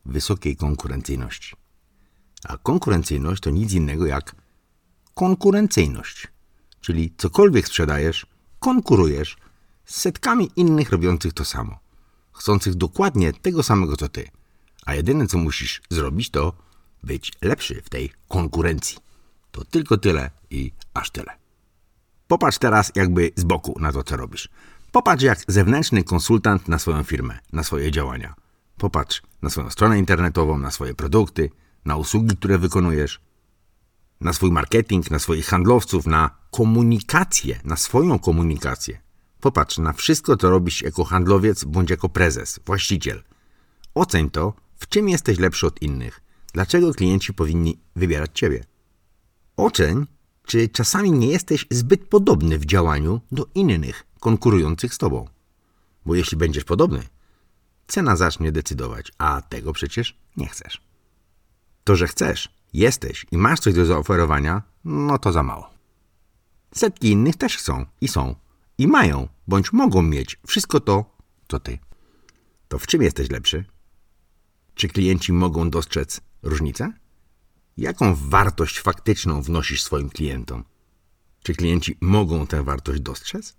wysokiej 0.05 0.55
konkurencyjności. 0.55 1.55
A 2.43 2.57
konkurencyjność 2.57 3.41
to 3.41 3.49
nic 3.49 3.73
innego 3.73 4.05
jak 4.05 4.35
konkurencyjność, 5.13 6.27
czyli 6.81 7.13
cokolwiek 7.17 7.67
sprzedajesz, 7.67 8.25
konkurujesz 8.59 9.37
setkami 9.95 10.51
innych 10.55 10.89
robiących 10.89 11.33
to 11.33 11.45
samo, 11.45 11.79
chcących 12.31 12.75
dokładnie 12.75 13.33
tego 13.33 13.63
samego 13.63 13.97
co 13.97 14.09
ty. 14.09 14.27
A 14.85 14.93
jedyne 14.93 15.27
co 15.27 15.37
musisz 15.37 15.81
zrobić 15.89 16.29
to 16.29 16.53
być 17.03 17.33
lepszy 17.41 17.81
w 17.81 17.89
tej 17.89 18.11
konkurencji. 18.27 18.97
To 19.51 19.65
tylko 19.65 19.97
tyle 19.97 20.31
i 20.49 20.71
aż 20.93 21.11
tyle. 21.11 21.37
Popatrz 22.27 22.57
teraz 22.57 22.91
jakby 22.95 23.31
z 23.35 23.43
boku 23.43 23.79
na 23.79 23.91
to, 23.91 24.03
co 24.03 24.17
robisz. 24.17 24.49
Popatrz 24.91 25.23
jak 25.23 25.39
zewnętrzny 25.47 26.03
konsultant 26.03 26.67
na 26.67 26.79
swoją 26.79 27.03
firmę, 27.03 27.39
na 27.53 27.63
swoje 27.63 27.91
działania. 27.91 28.35
Popatrz 28.77 29.21
na 29.41 29.49
swoją 29.49 29.69
stronę 29.69 29.99
internetową, 29.99 30.57
na 30.57 30.71
swoje 30.71 30.93
produkty, 30.93 31.49
na 31.85 31.95
usługi, 31.95 32.37
które 32.37 32.57
wykonujesz, 32.57 33.21
na 34.21 34.33
swój 34.33 34.51
marketing, 34.51 35.11
na 35.11 35.19
swoich 35.19 35.45
handlowców, 35.45 36.07
na 36.07 36.29
komunikację, 36.51 37.59
na 37.63 37.75
swoją 37.75 38.19
komunikację. 38.19 39.01
Popatrz 39.41 39.77
na 39.77 39.93
wszystko, 39.93 40.37
co 40.37 40.49
robisz 40.49 40.81
jako 40.81 41.03
handlowiec 41.03 41.63
bądź 41.63 41.89
jako 41.89 42.09
prezes, 42.09 42.59
właściciel. 42.65 43.23
Oceń 43.95 44.29
to, 44.29 44.53
w 44.77 44.87
czym 44.87 45.09
jesteś 45.09 45.39
lepszy 45.39 45.67
od 45.67 45.81
innych. 45.81 46.21
Dlaczego 46.53 46.93
klienci 46.93 47.33
powinni 47.33 47.79
wybierać 47.95 48.31
Ciebie? 48.33 48.63
Oceń, 49.57 50.05
czy 50.45 50.69
czasami 50.69 51.11
nie 51.11 51.27
jesteś 51.27 51.65
zbyt 51.71 52.05
podobny 52.05 52.59
w 52.59 52.65
działaniu 52.65 53.21
do 53.31 53.47
innych 53.55 54.03
konkurujących 54.19 54.93
z 54.93 54.97
Tobą. 54.97 55.27
Bo 56.05 56.15
jeśli 56.15 56.37
będziesz 56.37 56.63
podobny, 56.63 57.03
cena 57.87 58.15
zacznie 58.15 58.51
decydować, 58.51 59.11
a 59.17 59.41
tego 59.41 59.73
przecież 59.73 60.17
nie 60.37 60.47
chcesz. 60.47 60.81
To, 61.83 61.95
że 61.95 62.07
chcesz, 62.07 62.49
jesteś 62.73 63.25
i 63.31 63.37
masz 63.37 63.59
coś 63.59 63.73
do 63.73 63.85
zaoferowania, 63.85 64.61
no 64.85 65.17
to 65.17 65.31
za 65.31 65.43
mało. 65.43 65.69
Setki 66.75 67.11
innych 67.11 67.35
też 67.35 67.57
chcą 67.57 67.85
i 68.01 68.07
są 68.07 68.35
i 68.81 68.87
mają, 68.87 69.27
bądź 69.47 69.73
mogą 69.73 70.01
mieć 70.01 70.39
wszystko 70.47 70.79
to, 70.79 71.17
co 71.47 71.59
ty. 71.59 71.79
To 72.67 72.79
w 72.79 72.87
czym 72.87 73.01
jesteś 73.01 73.29
lepszy? 73.29 73.65
Czy 74.75 74.87
klienci 74.87 75.33
mogą 75.33 75.69
dostrzec 75.69 76.21
różnicę? 76.43 76.93
Jaką 77.77 78.15
wartość 78.15 78.79
faktyczną 78.79 79.41
wnosisz 79.41 79.83
swoim 79.83 80.09
klientom? 80.09 80.63
Czy 81.43 81.53
klienci 81.53 81.97
mogą 82.01 82.47
tę 82.47 82.63
wartość 82.63 83.01
dostrzec? 83.01 83.55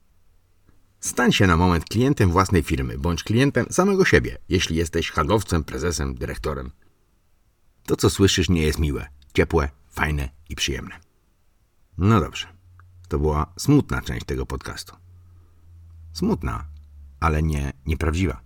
Stań 1.01 1.33
się 1.33 1.47
na 1.47 1.57
moment 1.57 1.85
klientem 1.85 2.31
własnej 2.31 2.63
firmy 2.63 2.99
bądź 2.99 3.23
klientem 3.23 3.67
samego 3.71 4.05
siebie, 4.05 4.39
jeśli 4.49 4.77
jesteś 4.77 5.11
handlowcem, 5.11 5.65
prezesem, 5.65 6.15
dyrektorem. 6.15 6.71
To, 7.87 7.97
co 7.97 8.11
słyszysz, 8.11 8.49
nie 8.49 8.63
jest 8.63 8.79
miłe, 8.79 9.09
ciepłe, 9.35 9.71
fajne 9.91 10.29
i 10.49 10.57
przyjemne. 10.57 11.01
No 11.99 12.21
dobrze, 12.21 12.47
to 13.09 13.19
była 13.19 13.53
smutna 13.59 14.03
część 14.03 14.27
tego 14.27 14.47
podcastu. 14.47 15.02
Smutna, 16.13 16.67
ale 17.21 17.43
nie 17.43 17.73
nieprawdziwa. 17.87 18.41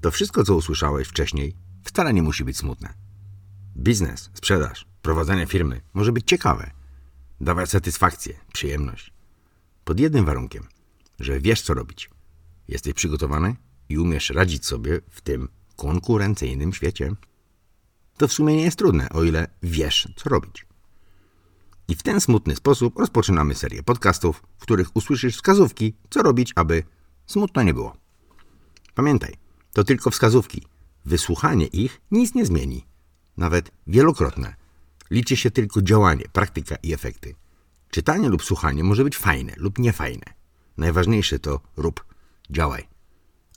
To 0.00 0.10
wszystko, 0.10 0.44
co 0.44 0.54
usłyszałeś 0.54 1.08
wcześniej, 1.08 1.56
wcale 1.84 2.12
nie 2.12 2.22
musi 2.22 2.44
być 2.44 2.56
smutne. 2.56 2.94
Biznes, 3.76 4.30
sprzedaż, 4.34 4.86
prowadzenie 5.02 5.46
firmy 5.46 5.80
może 5.94 6.12
być 6.12 6.24
ciekawe, 6.26 6.70
dawać 7.40 7.70
satysfakcję, 7.70 8.34
przyjemność. 8.52 9.12
Pod 9.84 10.00
jednym 10.00 10.24
warunkiem, 10.24 10.66
że 11.20 11.40
wiesz, 11.40 11.62
co 11.62 11.74
robić. 11.74 12.10
Jesteś 12.68 12.94
przygotowany 12.94 13.56
i 13.88 13.98
umiesz 13.98 14.30
radzić 14.30 14.66
sobie 14.66 15.00
w 15.10 15.20
tym 15.20 15.48
konkurencyjnym 15.76 16.72
świecie 16.72 17.14
to 18.16 18.28
w 18.28 18.32
sumie 18.32 18.56
nie 18.56 18.62
jest 18.62 18.78
trudne, 18.78 19.08
o 19.08 19.22
ile 19.22 19.46
wiesz, 19.62 20.08
co 20.16 20.28
robić. 20.28 20.66
I 21.92 21.94
w 21.94 22.02
ten 22.02 22.20
smutny 22.20 22.56
sposób 22.56 22.98
rozpoczynamy 22.98 23.54
serię 23.54 23.82
podcastów, 23.82 24.42
w 24.58 24.62
których 24.62 24.96
usłyszysz 24.96 25.36
wskazówki, 25.36 25.94
co 26.10 26.22
robić, 26.22 26.52
aby 26.56 26.82
smutno 27.26 27.62
nie 27.62 27.74
było. 27.74 27.96
Pamiętaj, 28.94 29.36
to 29.72 29.84
tylko 29.84 30.10
wskazówki. 30.10 30.62
Wysłuchanie 31.04 31.66
ich 31.66 32.00
nic 32.10 32.34
nie 32.34 32.46
zmieni, 32.46 32.86
nawet 33.36 33.70
wielokrotne. 33.86 34.54
Liczy 35.10 35.36
się 35.36 35.50
tylko 35.50 35.82
działanie, 35.82 36.24
praktyka 36.32 36.76
i 36.82 36.92
efekty. 36.92 37.34
Czytanie 37.90 38.28
lub 38.28 38.44
słuchanie 38.44 38.84
może 38.84 39.04
być 39.04 39.16
fajne 39.16 39.52
lub 39.56 39.78
niefajne. 39.78 40.24
Najważniejsze 40.76 41.38
to 41.38 41.60
rób, 41.76 42.04
działaj. 42.50 42.88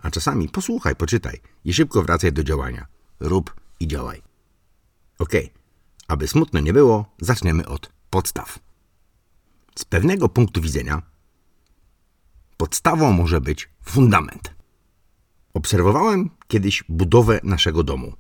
A 0.02 0.12
czasami 0.12 0.50
posłuchaj, 0.50 0.96
poczytaj 0.96 1.42
i 1.66 1.74
szybko 1.74 2.04
wracaj 2.04 2.34
do 2.34 2.44
działania. 2.44 2.88
Rób 3.20 3.54
i 3.80 3.88
działaj. 3.88 4.22
Ok, 5.20 5.32
aby 6.08 6.28
smutno 6.28 6.60
nie 6.60 6.74
było, 6.74 7.16
zaczniemy 7.22 7.68
od 7.68 7.95
podstaw. 8.10 8.60
Z 9.76 9.86
pewnego 9.86 10.30
punktu 10.30 10.62
widzenia 10.62 11.02
podstawą 12.58 13.12
może 13.12 13.42
być 13.42 13.70
fundament. 13.84 14.56
Obserwowałem 15.54 16.30
kiedyś 16.48 16.84
budowę 16.90 17.40
naszego 17.44 17.84
domu. 17.84 18.14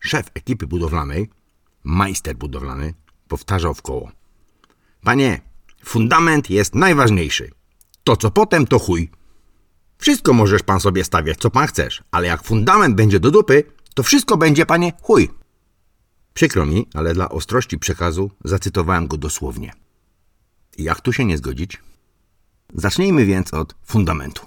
Szef 0.00 0.30
ekipy 0.34 0.66
budowlanej, 0.66 1.30
majster 1.84 2.36
budowlany, 2.36 2.94
powtarzał 3.28 3.74
w 3.74 3.82
koło. 3.82 4.12
Panie, 5.02 5.40
fundament 5.84 6.50
jest 6.50 6.74
najważniejszy. 6.74 7.50
To 8.04 8.16
co 8.16 8.30
potem, 8.30 8.66
to 8.66 8.78
chuj. 8.78 9.10
Wszystko 9.98 10.32
możesz 10.32 10.62
pan 10.62 10.80
sobie 10.80 11.04
stawiać, 11.04 11.38
co 11.38 11.50
pan 11.50 11.66
chcesz, 11.66 12.02
ale 12.10 12.26
jak 12.26 12.42
fundament 12.42 12.94
będzie 12.94 13.20
do 13.20 13.30
dupy, 13.30 13.64
to 13.94 14.02
wszystko 14.02 14.36
będzie, 14.36 14.66
panie, 14.66 14.92
chuj. 15.02 15.30
Przykro 16.34 16.66
mi, 16.66 16.86
ale 16.94 17.14
dla 17.14 17.28
ostrości 17.28 17.78
przekazu 17.78 18.30
zacytowałem 18.44 19.06
go 19.06 19.16
dosłownie. 19.16 19.72
Jak 20.78 21.00
tu 21.00 21.12
się 21.12 21.24
nie 21.24 21.38
zgodzić? 21.38 21.82
Zacznijmy 22.74 23.26
więc 23.26 23.54
od 23.54 23.74
fundamentu. 23.82 24.46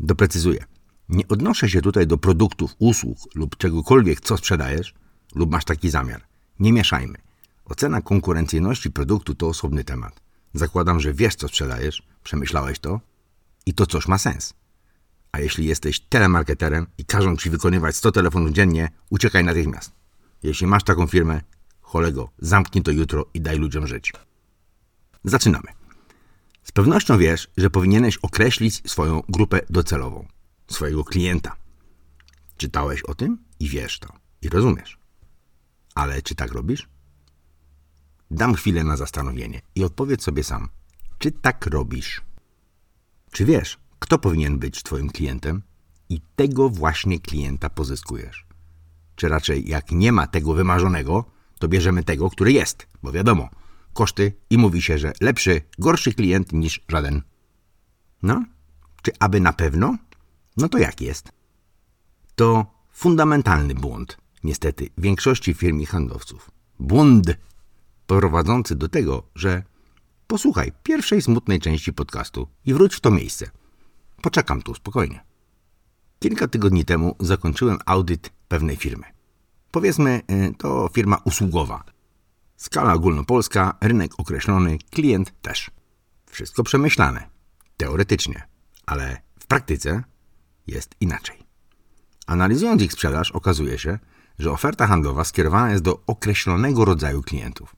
Doprecyzuję. 0.00 0.64
Nie 1.08 1.28
odnoszę 1.28 1.68
się 1.68 1.82
tutaj 1.82 2.06
do 2.06 2.18
produktów, 2.18 2.74
usług 2.78 3.18
lub 3.34 3.56
czegokolwiek, 3.56 4.20
co 4.20 4.36
sprzedajesz, 4.36 4.94
lub 5.34 5.50
masz 5.50 5.64
taki 5.64 5.90
zamiar. 5.90 6.22
Nie 6.60 6.72
mieszajmy. 6.72 7.18
Ocena 7.64 8.00
konkurencyjności 8.00 8.90
produktu 8.90 9.34
to 9.34 9.48
osobny 9.48 9.84
temat. 9.84 10.20
Zakładam, 10.54 11.00
że 11.00 11.12
wiesz, 11.12 11.34
co 11.34 11.48
sprzedajesz, 11.48 12.02
przemyślałeś 12.24 12.78
to 12.78 13.00
i 13.66 13.74
to 13.74 13.86
coś 13.86 14.08
ma 14.08 14.18
sens. 14.18 14.54
A 15.32 15.40
jeśli 15.40 15.66
jesteś 15.66 16.00
telemarketerem 16.00 16.86
i 16.98 17.04
każą 17.04 17.36
ci 17.36 17.50
wykonywać 17.50 17.96
100 17.96 18.12
telefonów 18.12 18.52
dziennie, 18.52 18.88
uciekaj 19.10 19.44
natychmiast. 19.44 19.98
Jeśli 20.42 20.66
masz 20.66 20.84
taką 20.84 21.06
firmę, 21.06 21.40
cholego, 21.80 22.30
zamknij 22.38 22.84
to 22.84 22.90
jutro 22.90 23.26
i 23.34 23.40
daj 23.40 23.58
ludziom 23.58 23.86
żyć. 23.86 24.12
Zaczynamy. 25.24 25.68
Z 26.62 26.72
pewnością 26.72 27.18
wiesz, 27.18 27.50
że 27.56 27.70
powinieneś 27.70 28.16
określić 28.16 28.90
swoją 28.90 29.22
grupę 29.28 29.60
docelową, 29.70 30.26
swojego 30.68 31.04
klienta. 31.04 31.56
Czytałeś 32.56 33.02
o 33.02 33.14
tym 33.14 33.38
i 33.60 33.68
wiesz 33.68 33.98
to, 33.98 34.12
i 34.42 34.48
rozumiesz. 34.48 34.98
Ale 35.94 36.22
czy 36.22 36.34
tak 36.34 36.52
robisz? 36.52 36.88
Dam 38.30 38.54
chwilę 38.54 38.84
na 38.84 38.96
zastanowienie 38.96 39.60
i 39.74 39.84
odpowiedz 39.84 40.22
sobie 40.22 40.44
sam, 40.44 40.68
czy 41.18 41.32
tak 41.32 41.66
robisz? 41.66 42.22
Czy 43.32 43.44
wiesz, 43.44 43.78
kto 43.98 44.18
powinien 44.18 44.58
być 44.58 44.82
Twoim 44.82 45.10
klientem 45.10 45.62
I 46.08 46.20
tego 46.36 46.68
właśnie 46.68 47.20
klienta 47.20 47.70
pozyskujesz. 47.70 48.47
Czy 49.18 49.28
raczej, 49.28 49.68
jak 49.68 49.92
nie 49.92 50.12
ma 50.12 50.26
tego 50.26 50.54
wymarzonego, 50.54 51.24
to 51.58 51.68
bierzemy 51.68 52.04
tego, 52.04 52.30
który 52.30 52.52
jest, 52.52 52.86
bo 53.02 53.12
wiadomo, 53.12 53.48
koszty 53.92 54.32
i 54.50 54.58
mówi 54.58 54.82
się, 54.82 54.98
że 54.98 55.12
lepszy, 55.20 55.60
gorszy 55.78 56.14
klient 56.14 56.52
niż 56.52 56.80
żaden. 56.88 57.22
No, 58.22 58.44
czy 59.02 59.12
aby 59.18 59.40
na 59.40 59.52
pewno? 59.52 59.96
No 60.56 60.68
to 60.68 60.78
jak 60.78 61.00
jest? 61.00 61.32
To 62.34 62.66
fundamentalny 62.92 63.74
błąd, 63.74 64.16
niestety, 64.44 64.88
większości 64.98 65.54
firm 65.54 65.80
i 65.80 65.86
handlowców. 65.86 66.50
Błąd 66.78 67.36
prowadzący 68.06 68.76
do 68.76 68.88
tego, 68.88 69.22
że 69.34 69.62
posłuchaj 70.26 70.72
pierwszej 70.82 71.22
smutnej 71.22 71.60
części 71.60 71.92
podcastu 71.92 72.48
i 72.64 72.74
wróć 72.74 72.94
w 72.94 73.00
to 73.00 73.10
miejsce. 73.10 73.50
Poczekam 74.22 74.62
tu 74.62 74.74
spokojnie. 74.74 75.27
Kilka 76.18 76.48
tygodni 76.48 76.84
temu 76.84 77.16
zakończyłem 77.20 77.78
audyt 77.86 78.30
pewnej 78.48 78.76
firmy. 78.76 79.04
Powiedzmy, 79.70 80.22
y, 80.30 80.54
to 80.58 80.90
firma 80.92 81.18
usługowa. 81.24 81.84
Skala 82.56 82.94
ogólnopolska, 82.94 83.76
rynek 83.80 84.12
określony, 84.18 84.78
klient 84.90 85.42
też. 85.42 85.70
Wszystko 86.26 86.62
przemyślane, 86.62 87.28
teoretycznie, 87.76 88.46
ale 88.86 89.22
w 89.40 89.46
praktyce 89.46 90.02
jest 90.66 90.94
inaczej. 91.00 91.38
Analizując 92.26 92.82
ich 92.82 92.92
sprzedaż, 92.92 93.30
okazuje 93.30 93.78
się, 93.78 93.98
że 94.38 94.50
oferta 94.50 94.86
handlowa 94.86 95.24
skierowana 95.24 95.70
jest 95.70 95.82
do 95.82 96.00
określonego 96.06 96.84
rodzaju 96.84 97.22
klientów. 97.22 97.76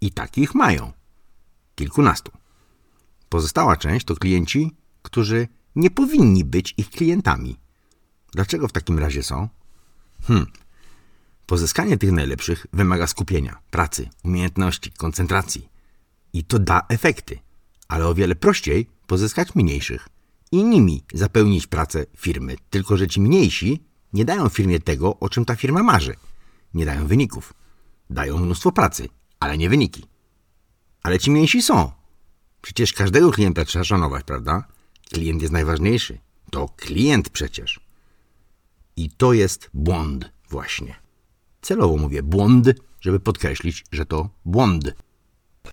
I 0.00 0.10
takich 0.10 0.54
mają 0.54 0.92
kilkunastu. 1.74 2.32
Pozostała 3.28 3.76
część 3.76 4.06
to 4.06 4.14
klienci, 4.14 4.76
którzy 5.02 5.48
nie 5.76 5.90
powinni 5.90 6.44
być 6.44 6.74
ich 6.76 6.90
klientami. 6.90 7.56
Dlaczego 8.32 8.68
w 8.68 8.72
takim 8.72 8.98
razie 8.98 9.22
są? 9.22 9.48
Hmm. 10.22 10.46
Pozyskanie 11.46 11.98
tych 11.98 12.12
najlepszych 12.12 12.66
wymaga 12.72 13.06
skupienia, 13.06 13.58
pracy, 13.70 14.08
umiejętności, 14.24 14.92
koncentracji. 14.92 15.68
I 16.32 16.44
to 16.44 16.58
da 16.58 16.82
efekty, 16.88 17.38
ale 17.88 18.06
o 18.06 18.14
wiele 18.14 18.34
prościej 18.34 18.86
pozyskać 19.06 19.54
mniejszych 19.54 20.08
i 20.52 20.64
nimi 20.64 21.04
zapełnić 21.14 21.66
pracę 21.66 22.06
firmy. 22.16 22.56
Tylko, 22.70 22.96
że 22.96 23.08
ci 23.08 23.20
mniejsi 23.20 23.82
nie 24.12 24.24
dają 24.24 24.48
firmie 24.48 24.80
tego, 24.80 25.18
o 25.18 25.28
czym 25.28 25.44
ta 25.44 25.56
firma 25.56 25.82
marzy. 25.82 26.14
Nie 26.74 26.86
dają 26.86 27.06
wyników. 27.06 27.54
Dają 28.10 28.38
mnóstwo 28.38 28.72
pracy, 28.72 29.08
ale 29.40 29.58
nie 29.58 29.68
wyniki. 29.68 30.06
Ale 31.02 31.18
ci 31.18 31.30
mniejsi 31.30 31.62
są. 31.62 31.92
Przecież 32.62 32.92
każdego 32.92 33.30
klienta 33.30 33.64
trzeba 33.64 33.84
szanować, 33.84 34.24
prawda? 34.24 34.64
Klient 35.12 35.42
jest 35.42 35.52
najważniejszy. 35.52 36.18
To 36.50 36.68
klient 36.76 37.28
przecież. 37.28 37.80
I 38.96 39.10
to 39.10 39.32
jest 39.32 39.70
błąd 39.74 40.32
właśnie. 40.48 40.94
Celowo 41.60 41.96
mówię 41.96 42.22
błąd, 42.22 42.68
żeby 43.00 43.20
podkreślić, 43.20 43.84
że 43.92 44.06
to 44.06 44.28
błąd. 44.44 44.94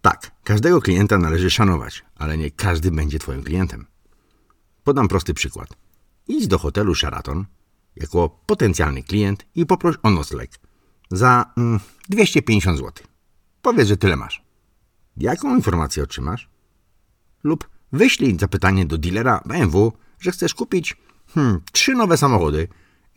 Tak, 0.02 0.32
każdego 0.44 0.82
klienta 0.82 1.18
należy 1.18 1.50
szanować, 1.50 2.06
ale 2.16 2.38
nie 2.38 2.52
każdy 2.52 2.92
będzie 2.92 3.20
Twoim 3.20 3.44
klientem. 3.44 3.86
Podam 4.84 5.08
prosty 5.08 5.34
przykład. 5.34 5.70
Idź 6.28 6.48
do 6.48 6.58
hotelu 6.58 6.96
Sheraton 6.96 7.46
jako 7.96 8.40
potencjalny 8.46 9.04
klient 9.04 9.46
i 9.56 9.66
poproś 9.66 9.96
o 10.04 10.10
nocleg 10.10 10.52
za 11.12 11.54
mm, 11.58 11.80
250 12.10 12.78
zł. 12.78 12.94
Powiedz, 13.62 13.88
że 13.88 13.98
tyle 13.98 14.16
masz. 14.16 14.44
Jaką 15.18 15.56
informację 15.56 16.04
otrzymasz? 16.04 16.50
Lub 17.44 17.70
wyślij 17.92 18.38
zapytanie 18.40 18.86
do 18.86 18.98
dealera 18.98 19.42
BMW, 19.46 19.94
że 20.20 20.32
chcesz 20.32 20.54
kupić 20.54 20.98
hmm, 21.34 21.62
trzy 21.72 21.94
nowe 21.94 22.18
samochody 22.18 22.68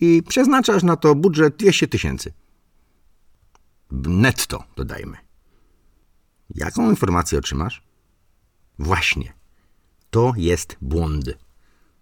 i 0.03 0.23
przeznaczasz 0.29 0.83
na 0.83 0.97
to 0.97 1.15
budżet 1.15 1.57
200 1.57 1.89
tysięcy. 1.89 2.33
Netto, 3.93 4.65
dodajmy. 4.77 5.17
Jaką 6.55 6.91
informację 6.91 7.39
otrzymasz? 7.39 7.83
Właśnie. 8.79 9.33
To 10.11 10.33
jest 10.37 10.77
błąd. 10.81 11.25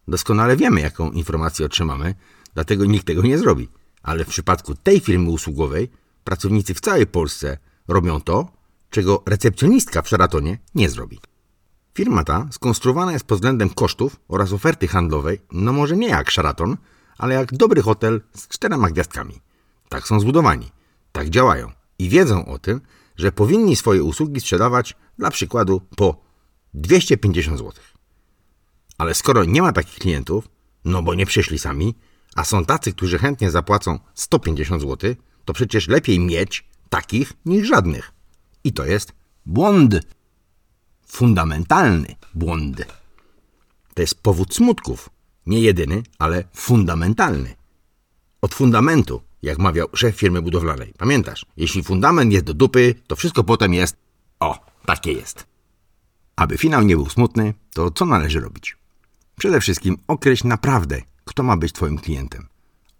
Doskonale 0.08 0.56
wiemy, 0.56 0.80
jaką 0.80 1.10
informację 1.10 1.66
otrzymamy, 1.66 2.14
dlatego 2.54 2.84
nikt 2.84 3.06
tego 3.06 3.22
nie 3.22 3.38
zrobi. 3.38 3.68
Ale 4.02 4.24
w 4.24 4.28
przypadku 4.28 4.74
tej 4.74 5.00
firmy 5.00 5.30
usługowej 5.30 5.90
pracownicy 6.24 6.74
w 6.74 6.80
całej 6.80 7.06
Polsce 7.06 7.58
robią 7.88 8.20
to, 8.20 8.52
czego 8.90 9.22
recepcjonistka 9.26 10.02
w 10.02 10.08
Sheratonie 10.08 10.58
nie 10.74 10.88
zrobi. 10.88 11.20
Firma 11.94 12.24
ta 12.24 12.48
skonstruowana 12.50 13.12
jest 13.12 13.24
pod 13.24 13.38
względem 13.38 13.70
kosztów 13.70 14.20
oraz 14.28 14.52
oferty 14.52 14.88
handlowej, 14.88 15.40
no 15.52 15.72
może 15.72 15.96
nie 15.96 16.08
jak 16.08 16.32
Sheraton, 16.32 16.76
ale 17.20 17.34
jak 17.34 17.52
dobry 17.52 17.82
hotel 17.82 18.20
z 18.34 18.48
czterema 18.48 18.90
gwiazdkami. 18.90 19.40
Tak 19.88 20.08
są 20.08 20.20
zbudowani, 20.20 20.70
tak 21.12 21.30
działają 21.30 21.72
i 21.98 22.08
wiedzą 22.08 22.46
o 22.46 22.58
tym, 22.58 22.80
że 23.16 23.32
powinni 23.32 23.76
swoje 23.76 24.02
usługi 24.02 24.40
sprzedawać 24.40 24.96
dla 25.18 25.30
przykładu 25.30 25.80
po 25.96 26.20
250 26.74 27.58
zł. 27.58 27.72
Ale 28.98 29.14
skoro 29.14 29.44
nie 29.44 29.62
ma 29.62 29.72
takich 29.72 29.98
klientów, 29.98 30.48
no 30.84 31.02
bo 31.02 31.14
nie 31.14 31.26
przyszli 31.26 31.58
sami, 31.58 31.94
a 32.36 32.44
są 32.44 32.64
tacy, 32.64 32.92
którzy 32.92 33.18
chętnie 33.18 33.50
zapłacą 33.50 33.98
150 34.14 34.82
zł, 34.82 35.14
to 35.44 35.52
przecież 35.52 35.88
lepiej 35.88 36.20
mieć 36.20 36.68
takich 36.88 37.32
niż 37.44 37.68
żadnych. 37.68 38.12
I 38.64 38.72
to 38.72 38.84
jest 38.84 39.12
błąd. 39.46 40.00
Fundamentalny 41.06 42.14
błąd. 42.34 42.86
To 43.94 44.02
jest 44.02 44.14
powód 44.22 44.54
smutków. 44.54 45.10
Nie 45.46 45.60
jedyny, 45.60 46.02
ale 46.18 46.44
fundamentalny. 46.54 47.54
Od 48.42 48.54
fundamentu, 48.54 49.22
jak 49.42 49.58
mawiał 49.58 49.88
szef 49.94 50.16
firmy 50.16 50.42
budowlanej. 50.42 50.94
Pamiętasz, 50.98 51.46
jeśli 51.56 51.82
fundament 51.82 52.32
jest 52.32 52.44
do 52.44 52.54
dupy, 52.54 52.94
to 53.06 53.16
wszystko 53.16 53.44
potem 53.44 53.74
jest. 53.74 53.96
O, 54.40 54.58
takie 54.86 55.12
jest. 55.12 55.46
Aby 56.36 56.58
finał 56.58 56.82
nie 56.82 56.96
był 56.96 57.08
smutny, 57.08 57.54
to 57.74 57.90
co 57.90 58.06
należy 58.06 58.40
robić? 58.40 58.76
Przede 59.38 59.60
wszystkim 59.60 59.96
określ 60.08 60.48
naprawdę, 60.48 61.02
kto 61.24 61.42
ma 61.42 61.56
być 61.56 61.72
Twoim 61.72 61.98
klientem. 61.98 62.48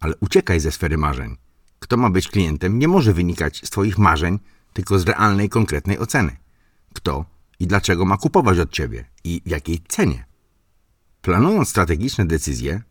Ale 0.01 0.15
uciekaj 0.21 0.61
ze 0.61 0.73
sfery 0.73 0.99
marzeń. 0.99 1.37
Kto 1.79 1.97
ma 1.97 2.11
być 2.11 2.29
klientem 2.29 2.79
nie 2.79 2.89
może 2.89 3.13
wynikać 3.13 3.61
z 3.65 3.71
Twoich 3.71 3.99
marzeń, 3.99 4.39
tylko 4.73 4.99
z 4.99 5.05
realnej, 5.05 5.49
konkretnej 5.49 5.99
oceny. 5.99 6.37
Kto 6.95 7.25
i 7.61 7.67
dlaczego 7.67 8.05
ma 8.05 8.17
kupować 8.17 8.59
od 8.59 8.71
Ciebie 8.71 9.05
i 9.25 9.43
w 9.47 9.51
jakiej 9.51 9.81
cenie. 9.89 10.25
Planując 11.23 11.69
strategiczne 11.69 12.27
decyzje, 12.27 12.83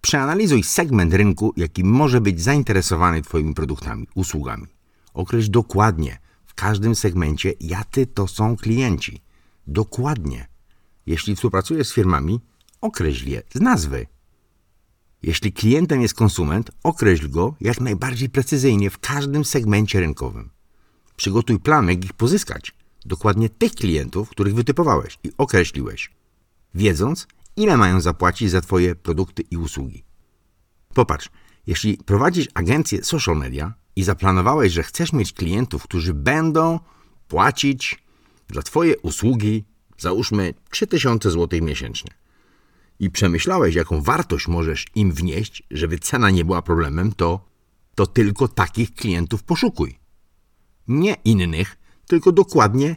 przeanalizuj 0.00 0.62
segment 0.62 1.14
rynku, 1.14 1.52
jaki 1.56 1.84
może 1.84 2.20
być 2.20 2.40
zainteresowany 2.40 3.22
Twoimi 3.22 3.54
produktami, 3.54 4.08
usługami. 4.14 4.66
Określ 5.14 5.50
dokładnie 5.50 6.18
w 6.46 6.54
każdym 6.54 6.94
segmencie, 6.94 7.54
jacy 7.60 8.06
to 8.06 8.28
są 8.28 8.56
klienci. 8.56 9.22
Dokładnie. 9.66 10.46
Jeśli 11.06 11.36
współpracujesz 11.36 11.88
z 11.88 11.92
firmami, 11.92 12.40
określ 12.80 13.28
je 13.28 13.42
z 13.54 13.60
nazwy. 13.60 14.06
Jeśli 15.22 15.52
klientem 15.52 16.02
jest 16.02 16.14
konsument, 16.14 16.70
określ 16.82 17.30
go 17.30 17.54
jak 17.60 17.80
najbardziej 17.80 18.28
precyzyjnie 18.30 18.90
w 18.90 18.98
każdym 18.98 19.44
segmencie 19.44 20.00
rynkowym. 20.00 20.50
Przygotuj 21.16 21.60
plan, 21.60 21.88
jak 21.88 22.04
ich 22.04 22.12
pozyskać. 22.12 22.72
Dokładnie 23.06 23.48
tych 23.48 23.74
klientów, 23.74 24.28
których 24.28 24.54
wytypowałeś 24.54 25.18
i 25.24 25.32
określiłeś, 25.38 26.10
wiedząc, 26.76 27.26
ile 27.56 27.76
mają 27.76 28.00
zapłacić 28.00 28.50
za 28.50 28.60
Twoje 28.60 28.94
produkty 28.94 29.42
i 29.50 29.56
usługi. 29.56 30.04
Popatrz, 30.94 31.30
jeśli 31.66 31.96
prowadzisz 31.96 32.48
agencję 32.54 33.04
social 33.04 33.36
media 33.36 33.74
i 33.96 34.02
zaplanowałeś, 34.02 34.72
że 34.72 34.82
chcesz 34.82 35.12
mieć 35.12 35.32
klientów, 35.32 35.82
którzy 35.82 36.14
będą 36.14 36.80
płacić 37.28 38.02
za 38.54 38.62
Twoje 38.62 38.98
usługi, 38.98 39.64
załóżmy 39.98 40.54
3000 40.70 41.30
zł 41.30 41.60
miesięcznie, 41.62 42.10
i 42.98 43.10
przemyślałeś, 43.10 43.74
jaką 43.74 44.02
wartość 44.02 44.48
możesz 44.48 44.84
im 44.94 45.12
wnieść, 45.12 45.62
żeby 45.70 45.98
cena 45.98 46.30
nie 46.30 46.44
była 46.44 46.62
problemem, 46.62 47.12
to, 47.12 47.48
to 47.94 48.06
tylko 48.06 48.48
takich 48.48 48.94
klientów 48.94 49.42
poszukuj. 49.42 49.98
Nie 50.88 51.14
innych, 51.24 51.78
tylko 52.06 52.32
dokładnie 52.32 52.96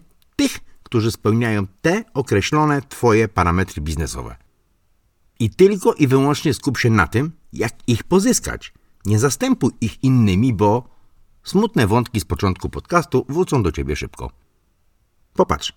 którzy 0.89 1.11
spełniają 1.11 1.67
te 1.81 2.03
określone 2.13 2.81
Twoje 2.81 3.27
parametry 3.27 3.81
biznesowe. 3.81 4.35
I 5.39 5.49
tylko 5.49 5.93
i 5.93 6.07
wyłącznie 6.07 6.53
skup 6.53 6.77
się 6.77 6.89
na 6.89 7.07
tym, 7.07 7.31
jak 7.53 7.73
ich 7.87 8.03
pozyskać. 8.03 8.73
Nie 9.05 9.19
zastępuj 9.19 9.71
ich 9.81 10.03
innymi, 10.03 10.53
bo 10.53 10.89
smutne 11.43 11.87
wątki 11.87 12.19
z 12.19 12.25
początku 12.25 12.69
podcastu 12.69 13.25
wrócą 13.29 13.63
do 13.63 13.71
Ciebie 13.71 13.95
szybko. 13.95 14.31
Popatrz. 15.33 15.73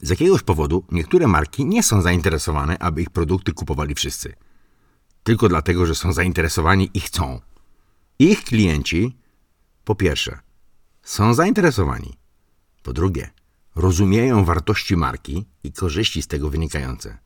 Z 0.00 0.10
jakiegoś 0.10 0.42
powodu 0.42 0.84
niektóre 0.92 1.26
marki 1.26 1.64
nie 1.64 1.82
są 1.82 2.02
zainteresowane, 2.02 2.78
aby 2.78 3.02
ich 3.02 3.10
produkty 3.10 3.52
kupowali 3.52 3.94
wszyscy. 3.94 4.34
Tylko 5.22 5.48
dlatego, 5.48 5.86
że 5.86 5.94
są 5.94 6.12
zainteresowani 6.12 6.90
i 6.94 7.00
chcą. 7.00 7.40
Ich 8.18 8.44
klienci, 8.44 9.16
po 9.84 9.94
pierwsze, 9.94 10.38
są 11.02 11.34
zainteresowani. 11.34 12.16
Po 12.82 12.92
drugie, 12.92 13.30
rozumieją 13.76 14.44
wartości 14.44 14.96
marki 14.96 15.46
i 15.64 15.72
korzyści 15.72 16.22
z 16.22 16.26
tego 16.26 16.50
wynikające. 16.50 17.18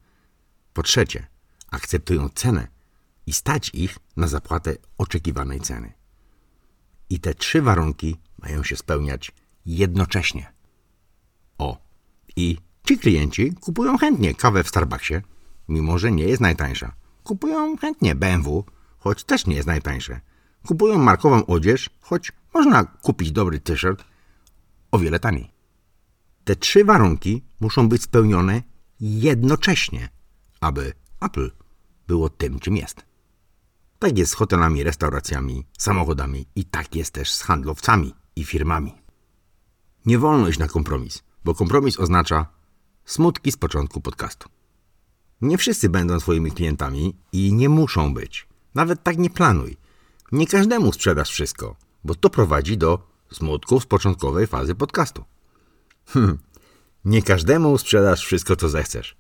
Po 0.73 0.83
trzecie, 0.83 1.27
akceptują 1.71 2.29
cenę, 2.29 2.69
i 3.27 3.33
stać 3.33 3.71
ich 3.75 3.99
na 4.17 4.27
zapłatę 4.27 4.77
oczekiwanej 4.99 5.61
ceny. 5.61 5.93
I 7.11 7.21
te 7.21 7.35
trzy 7.35 7.63
warunki 7.63 8.17
mają 8.43 8.63
się 8.63 8.77
spełniać 8.77 9.33
jednocześnie. 9.67 10.53
O, 11.59 11.79
i 12.37 12.59
ci 12.87 12.99
klienci 12.99 13.55
kupują 13.61 13.99
chętnie 13.99 14.35
kawę 14.35 14.65
w 14.65 14.69
Starbucksie, 14.69 15.15
mimo 15.69 15.99
że 15.99 16.13
nie 16.13 16.25
jest 16.25 16.41
najtańsza. 16.41 16.93
Kupują 17.25 17.77
chętnie 17.77 18.15
BMW, 18.15 18.65
choć 18.99 19.25
też 19.25 19.47
nie 19.47 19.57
jest 19.57 19.67
najtańsze. 19.67 20.21
Kupują 20.67 20.99
markową 20.99 21.47
odzież, 21.47 21.91
choć 22.01 22.33
można 22.55 22.85
kupić 22.85 23.33
dobry 23.33 23.61
t-shirt 23.61 24.05
o 24.91 24.99
wiele 24.99 25.19
taniej. 25.19 25.60
Te 26.45 26.57
trzy 26.57 26.85
warunki 26.85 27.45
muszą 27.61 27.89
być 27.89 28.03
spełnione 28.03 28.63
jednocześnie, 29.01 30.09
aby 30.61 30.93
Apple 31.21 31.51
było 32.07 32.29
tym, 32.29 32.59
czym 32.59 32.77
jest. 32.77 33.05
Tak 33.99 34.19
jest 34.19 34.33
z 34.33 34.35
hotelami, 34.35 34.83
restauracjami, 34.83 35.67
samochodami 35.79 36.47
i 36.55 36.65
tak 36.65 36.95
jest 36.95 37.11
też 37.11 37.33
z 37.33 37.43
handlowcami 37.43 38.15
i 38.37 38.45
firmami. 38.45 38.95
Nie 40.07 40.19
wolno 40.19 40.49
iść 40.49 40.59
na 40.59 40.69
kompromis, 40.69 41.23
bo 41.45 41.55
kompromis 41.55 42.01
oznacza 42.01 42.47
smutki 43.05 43.53
z 43.53 43.57
początku 43.57 44.01
podcastu. 44.01 44.49
Nie 45.41 45.59
wszyscy 45.59 45.89
będą 45.89 46.19
Twoimi 46.19 46.51
klientami 46.51 47.17
i 47.33 47.53
nie 47.53 47.69
muszą 47.69 48.15
być. 48.15 48.49
Nawet 48.75 49.03
tak 49.03 49.19
nie 49.19 49.31
planuj. 49.31 49.77
Nie 50.33 50.47
każdemu 50.47 50.93
sprzedasz 50.93 51.31
wszystko, 51.31 51.77
bo 52.05 52.15
to 52.15 52.31
prowadzi 52.31 52.79
do 52.79 53.09
smutków 53.33 53.83
z 53.83 53.87
początkowej 53.87 54.47
fazy 54.47 54.75
podcastu. 54.75 55.25
Hmm. 56.13 56.39
Nie 57.05 57.23
każdemu 57.23 57.79
sprzedasz 57.79 58.27
wszystko, 58.27 58.57
co 58.57 58.69
zechcesz. 58.69 59.17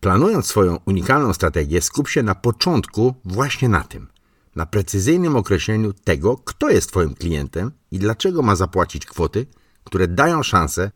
Planując 0.00 0.46
swoją 0.46 0.78
unikalną 0.86 1.32
strategię, 1.32 1.82
skup 1.82 2.08
się 2.08 2.22
na 2.22 2.34
początku 2.34 3.14
właśnie 3.24 3.68
na 3.68 3.84
tym. 3.84 4.08
Na 4.56 4.66
precyzyjnym 4.66 5.36
określeniu 5.36 5.92
tego, 5.92 6.36
kto 6.36 6.70
jest 6.70 6.90
Twoim 6.90 7.14
klientem 7.14 7.70
i 7.90 7.98
dlaczego 7.98 8.42
ma 8.42 8.56
zapłacić 8.56 9.06
kwoty, 9.06 9.46
które 9.84 10.08
dają 10.08 10.42
szansę 10.42 10.90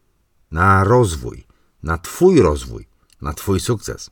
na 0.51 0.85
rozwój, 0.85 1.47
na 1.83 1.99
Twój 1.99 2.41
rozwój, 2.41 2.89
na 3.23 3.33
Twój 3.35 3.61
sukces. 3.61 4.11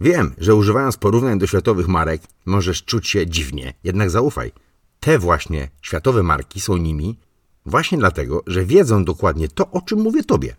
Wiem, 0.00 0.34
że 0.38 0.54
używając 0.54 0.96
porównań 0.96 1.38
do 1.38 1.46
światowych 1.46 1.88
marek 1.88 2.22
możesz 2.46 2.84
czuć 2.84 3.08
się 3.08 3.26
dziwnie, 3.26 3.74
jednak 3.84 4.10
zaufaj. 4.10 4.52
Te 5.00 5.18
właśnie 5.18 5.70
światowe 5.82 6.22
marki 6.22 6.60
są 6.60 6.76
nimi 6.76 7.18
właśnie 7.66 7.98
dlatego, 7.98 8.42
że 8.46 8.64
wiedzą 8.64 9.04
dokładnie 9.04 9.48
to, 9.48 9.70
o 9.70 9.82
czym 9.82 10.00
mówię 10.00 10.24
Tobie. 10.24 10.56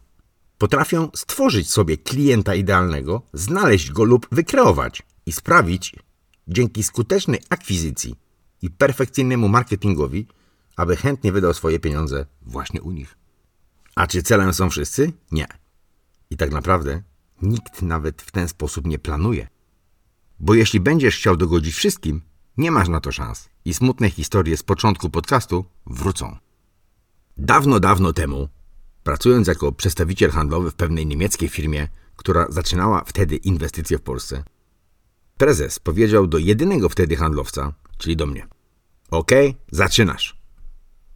Potrafią 0.58 1.10
stworzyć 1.16 1.72
sobie 1.72 1.98
klienta 1.98 2.56
idealnego, 2.56 3.22
znaleźć 3.34 3.92
go 3.92 4.04
lub 4.04 4.28
wykreować 4.32 5.04
i 5.26 5.32
sprawić, 5.32 5.96
dzięki 6.48 6.84
skutecznej 6.84 7.40
akwizycji 7.50 8.16
i 8.62 8.70
perfekcyjnemu 8.70 9.50
marketingowi, 9.50 10.28
aby 10.76 10.96
chętnie 10.96 11.32
wydał 11.32 11.54
swoje 11.54 11.80
pieniądze 11.80 12.26
właśnie 12.42 12.82
u 12.82 12.92
nich. 12.92 13.18
A 13.96 14.08
czy 14.08 14.24
celem 14.24 14.54
są 14.54 14.70
wszyscy? 14.70 15.14
Nie. 15.32 15.48
I 16.30 16.38
tak 16.38 16.52
naprawdę 16.52 17.04
nikt 17.42 17.82
nawet 17.82 18.22
w 18.22 18.32
ten 18.32 18.48
sposób 18.48 18.88
nie 18.88 19.00
planuje. 19.00 19.48
Bo 20.40 20.54
jeśli 20.54 20.80
będziesz 20.80 21.18
chciał 21.18 21.38
dogodzić 21.38 21.76
wszystkim, 21.76 22.22
nie 22.58 22.72
masz 22.72 22.90
na 22.90 23.00
to 23.00 23.12
szans 23.12 23.50
i 23.66 23.74
smutne 23.74 24.10
historie 24.10 24.58
z 24.58 24.64
początku 24.64 25.10
podcastu 25.10 25.66
wrócą. 25.86 26.38
Dawno, 27.38 27.80
dawno 27.80 28.14
temu, 28.14 28.50
pracując 29.04 29.48
jako 29.48 29.72
przedstawiciel 29.72 30.32
handlowy 30.32 30.72
w 30.72 30.76
pewnej 30.76 31.06
niemieckiej 31.06 31.50
firmie, 31.50 31.88
która 32.16 32.46
zaczynała 32.50 33.04
wtedy 33.06 33.36
inwestycje 33.36 33.98
w 33.98 34.02
Polsce, 34.02 34.44
prezes 35.38 35.80
powiedział 35.80 36.28
do 36.28 36.38
jedynego 36.38 36.90
wtedy 36.90 37.16
handlowca, 37.16 37.74
czyli 37.98 38.16
do 38.16 38.26
mnie: 38.26 38.48
OK, 39.12 39.32
zaczynasz. 39.72 40.42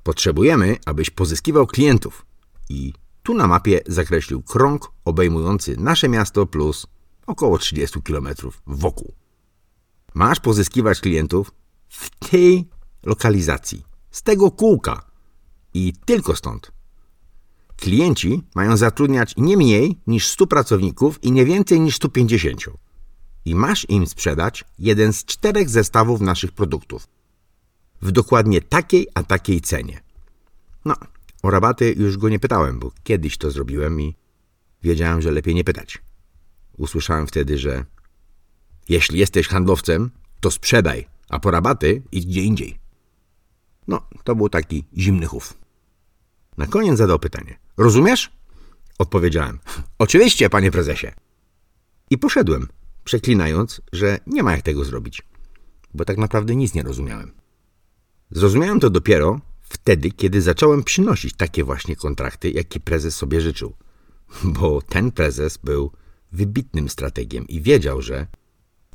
Potrzebujemy, 0.03 0.77
abyś 0.85 1.09
pozyskiwał 1.09 1.67
klientów 1.67 2.25
i 2.69 2.93
tu 3.23 3.33
na 3.33 3.47
mapie 3.47 3.81
zakreślił 3.87 4.41
krąg 4.41 4.91
obejmujący 5.05 5.77
nasze 5.77 6.09
miasto 6.09 6.45
plus 6.45 6.87
około 7.25 7.57
30 7.57 8.01
km 8.01 8.27
wokół. 8.67 9.13
Masz 10.13 10.39
pozyskiwać 10.39 10.99
klientów 10.99 11.51
w 11.89 12.29
tej 12.29 12.69
lokalizacji, 13.03 13.85
z 14.11 14.23
tego 14.23 14.51
kółka 14.51 15.14
i 15.75 15.93
tylko 16.05 16.35
stąd. 16.35 16.71
Klienci 17.75 18.43
mają 18.55 18.77
zatrudniać 18.77 19.33
nie 19.37 19.57
mniej 19.57 19.97
niż 20.07 20.27
100 20.27 20.47
pracowników 20.47 21.23
i 21.23 21.31
nie 21.31 21.45
więcej 21.45 21.79
niż 21.79 21.95
150. 21.95 22.61
I 23.45 23.55
masz 23.55 23.89
im 23.89 24.07
sprzedać 24.07 24.65
jeden 24.79 25.13
z 25.13 25.25
czterech 25.25 25.69
zestawów 25.69 26.21
naszych 26.21 26.51
produktów. 26.51 27.07
W 28.01 28.11
dokładnie 28.11 28.61
takiej 28.61 29.07
a 29.13 29.23
takiej 29.23 29.61
cenie. 29.61 30.01
No, 30.85 30.95
o 31.43 31.51
rabaty 31.51 31.95
już 31.97 32.17
go 32.17 32.29
nie 32.29 32.39
pytałem, 32.39 32.79
bo 32.79 32.91
kiedyś 33.03 33.37
to 33.37 33.51
zrobiłem 33.51 34.01
i 34.01 34.15
wiedziałem, 34.83 35.21
że 35.21 35.31
lepiej 35.31 35.55
nie 35.55 35.63
pytać. 35.63 36.01
Usłyszałem 36.77 37.27
wtedy, 37.27 37.57
że 37.57 37.85
jeśli 38.89 39.19
jesteś 39.19 39.47
handlowcem, 39.47 40.11
to 40.39 40.51
sprzedaj, 40.51 41.07
a 41.29 41.39
po 41.39 41.51
rabaty 41.51 42.01
idź 42.11 42.25
gdzie 42.25 42.41
indziej. 42.41 42.77
No, 43.87 44.01
to 44.23 44.35
był 44.35 44.49
taki 44.49 44.85
zimny 44.97 45.25
chów. 45.25 45.64
Na 46.57 46.67
koniec 46.67 46.97
zadał 46.97 47.19
pytanie. 47.19 47.59
Rozumiesz? 47.77 48.31
Odpowiedziałem. 48.99 49.59
Oczywiście, 49.99 50.49
panie 50.49 50.71
prezesie. 50.71 51.07
I 52.09 52.17
poszedłem, 52.17 52.67
przeklinając, 53.03 53.81
że 53.93 54.19
nie 54.27 54.43
ma 54.43 54.51
jak 54.51 54.61
tego 54.61 54.85
zrobić, 54.85 55.21
bo 55.93 56.05
tak 56.05 56.17
naprawdę 56.17 56.55
nic 56.55 56.73
nie 56.73 56.83
rozumiałem. 56.83 57.31
Zrozumiałem 58.31 58.79
to 58.79 58.89
dopiero, 58.89 59.39
wtedy, 59.61 60.11
kiedy 60.11 60.41
zacząłem 60.41 60.83
przynosić 60.83 61.33
takie 61.33 61.63
właśnie 61.63 61.95
kontrakty, 61.95 62.51
jakie 62.51 62.79
prezes 62.79 63.15
sobie 63.15 63.41
życzył. 63.41 63.73
Bo 64.43 64.81
ten 64.81 65.11
prezes 65.11 65.57
był 65.57 65.91
wybitnym 66.31 66.89
strategiem 66.89 67.47
i 67.47 67.61
wiedział, 67.61 68.01
że 68.01 68.27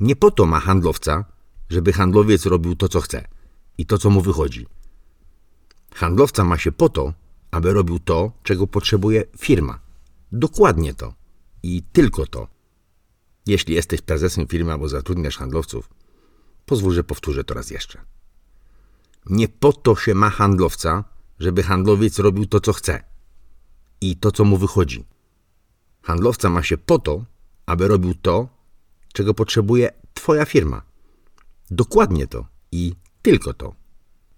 nie 0.00 0.16
po 0.16 0.30
to 0.30 0.46
ma 0.46 0.60
handlowca, 0.60 1.24
żeby 1.70 1.92
handlowiec 1.92 2.46
robił 2.46 2.76
to, 2.76 2.88
co 2.88 3.00
chce 3.00 3.28
i 3.78 3.86
to, 3.86 3.98
co 3.98 4.10
mu 4.10 4.20
wychodzi. 4.20 4.66
Handlowca 5.94 6.44
ma 6.44 6.58
się 6.58 6.72
po 6.72 6.88
to, 6.88 7.14
aby 7.50 7.72
robił 7.72 7.98
to, 7.98 8.32
czego 8.42 8.66
potrzebuje 8.66 9.24
firma. 9.38 9.80
Dokładnie 10.32 10.94
to 10.94 11.14
i 11.62 11.82
tylko 11.92 12.26
to. 12.26 12.48
Jeśli 13.46 13.74
jesteś 13.74 14.00
prezesem 14.00 14.46
firmy 14.46 14.72
albo 14.72 14.88
zatrudniasz 14.88 15.36
handlowców, 15.36 15.90
pozwól, 16.66 16.92
że 16.92 17.04
powtórzę 17.04 17.44
to 17.44 17.54
raz 17.54 17.70
jeszcze. 17.70 18.00
Nie 19.26 19.48
po 19.48 19.72
to 19.72 19.96
się 19.96 20.14
ma 20.14 20.30
handlowca, 20.30 21.04
żeby 21.38 21.62
handlowiec 21.62 22.18
robił 22.18 22.46
to, 22.46 22.60
co 22.60 22.72
chce 22.72 23.02
i 24.00 24.16
to, 24.16 24.32
co 24.32 24.44
mu 24.44 24.56
wychodzi. 24.56 25.04
Handlowca 26.02 26.50
ma 26.50 26.62
się 26.62 26.78
po 26.78 26.98
to, 26.98 27.24
aby 27.66 27.88
robił 27.88 28.14
to, 28.14 28.48
czego 29.12 29.34
potrzebuje 29.34 29.90
Twoja 30.14 30.44
firma. 30.44 30.82
Dokładnie 31.70 32.26
to 32.26 32.46
i 32.72 32.94
tylko 33.22 33.54
to. 33.54 33.79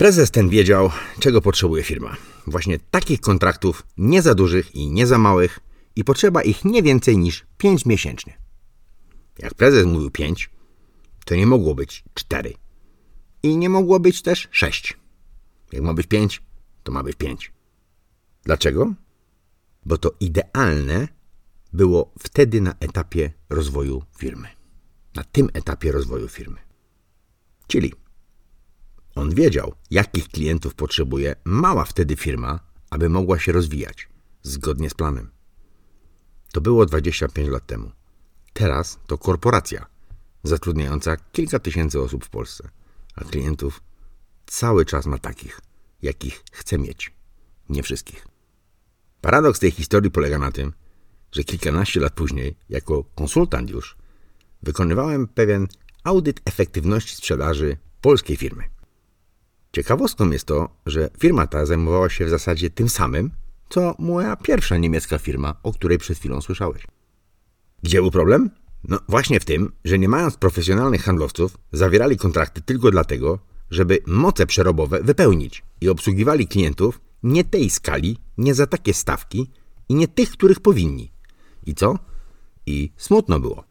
Prezes 0.02 0.30
ten 0.30 0.48
wiedział, 0.48 0.90
czego 1.18 1.40
potrzebuje 1.40 1.82
firma. 1.82 2.16
Właśnie 2.46 2.78
takich 2.78 3.20
kontraktów, 3.20 3.86
nie 3.96 4.22
za 4.22 4.34
dużych 4.34 4.74
i 4.74 4.90
nie 4.90 5.06
za 5.06 5.18
małych, 5.18 5.60
i 5.96 6.04
potrzeba 6.04 6.42
ich 6.42 6.64
nie 6.64 6.82
więcej 6.82 7.18
niż 7.18 7.46
5 7.58 7.86
miesięcznie. 7.86 8.38
Jak 9.38 9.54
prezes 9.54 9.86
mówił 9.86 10.10
5, 10.10 10.50
to 11.24 11.34
nie 11.34 11.46
mogło 11.46 11.74
być 11.74 12.04
4 12.14 12.54
i 13.42 13.56
nie 13.56 13.68
mogło 13.68 14.00
być 14.00 14.22
też 14.22 14.48
6. 14.50 14.98
Jak 15.72 15.82
ma 15.82 15.94
być 15.94 16.06
5, 16.06 16.42
to 16.82 16.92
ma 16.92 17.02
być 17.02 17.16
5. 17.16 17.52
Dlaczego? 18.44 18.94
Bo 19.86 19.98
to 19.98 20.10
idealne 20.20 21.08
było 21.72 22.12
wtedy 22.18 22.60
na 22.60 22.74
etapie 22.80 23.32
rozwoju 23.50 24.02
firmy. 24.18 24.48
Na 25.14 25.24
tym 25.24 25.48
etapie 25.52 25.92
rozwoju 25.92 26.28
firmy. 26.28 26.58
Czyli 27.66 27.92
on 29.14 29.34
wiedział, 29.34 29.74
jakich 29.90 30.28
klientów 30.28 30.74
potrzebuje 30.74 31.36
mała 31.44 31.84
wtedy 31.84 32.16
firma, 32.16 32.60
aby 32.90 33.08
mogła 33.08 33.38
się 33.38 33.52
rozwijać 33.52 34.08
zgodnie 34.42 34.90
z 34.90 34.94
planem. 34.94 35.30
To 36.52 36.60
było 36.60 36.86
25 36.86 37.48
lat 37.48 37.66
temu. 37.66 37.90
Teraz 38.52 38.98
to 39.06 39.18
korporacja 39.18 39.86
zatrudniająca 40.42 41.16
kilka 41.16 41.58
tysięcy 41.58 42.00
osób 42.00 42.24
w 42.24 42.30
Polsce 42.30 42.68
a 43.14 43.24
klientów 43.24 43.82
cały 44.46 44.84
czas 44.84 45.06
ma 45.06 45.18
takich, 45.18 45.60
jakich 46.02 46.42
chce 46.52 46.78
mieć. 46.78 47.12
Nie 47.68 47.82
wszystkich. 47.82 48.26
Paradoks 49.20 49.60
tej 49.60 49.70
historii 49.70 50.10
polega 50.10 50.38
na 50.38 50.52
tym, 50.52 50.72
że 51.32 51.44
kilkanaście 51.44 52.00
lat 52.00 52.12
później, 52.12 52.56
jako 52.68 53.04
konsultant 53.14 53.70
już, 53.70 53.96
wykonywałem 54.62 55.28
pewien 55.28 55.66
audyt 56.04 56.40
efektywności 56.44 57.16
sprzedaży 57.16 57.76
polskiej 58.00 58.36
firmy. 58.36 58.71
Ciekawostką 59.72 60.30
jest 60.30 60.44
to, 60.44 60.68
że 60.86 61.10
firma 61.18 61.46
ta 61.46 61.66
zajmowała 61.66 62.10
się 62.10 62.26
w 62.26 62.30
zasadzie 62.30 62.70
tym 62.70 62.88
samym, 62.88 63.30
co 63.68 63.94
moja 63.98 64.36
pierwsza 64.36 64.76
niemiecka 64.76 65.18
firma, 65.18 65.54
o 65.62 65.72
której 65.72 65.98
przed 65.98 66.18
chwilą 66.18 66.40
słyszałeś. 66.40 66.86
Gdzie 67.82 68.00
był 68.00 68.10
problem? 68.10 68.50
No 68.88 68.98
właśnie 69.08 69.40
w 69.40 69.44
tym, 69.44 69.72
że 69.84 69.98
nie 69.98 70.08
mając 70.08 70.36
profesjonalnych 70.36 71.02
handlowców, 71.02 71.58
zawierali 71.72 72.16
kontrakty 72.16 72.62
tylko 72.62 72.90
dlatego, 72.90 73.38
żeby 73.70 73.98
moce 74.06 74.46
przerobowe 74.46 75.02
wypełnić 75.02 75.62
i 75.80 75.88
obsługiwali 75.88 76.48
klientów 76.48 77.00
nie 77.22 77.44
tej 77.44 77.70
skali, 77.70 78.18
nie 78.38 78.54
za 78.54 78.66
takie 78.66 78.94
stawki 78.94 79.50
i 79.88 79.94
nie 79.94 80.08
tych, 80.08 80.30
których 80.30 80.60
powinni. 80.60 81.12
I 81.66 81.74
co? 81.74 81.98
I 82.66 82.92
smutno 82.96 83.40
było. 83.40 83.64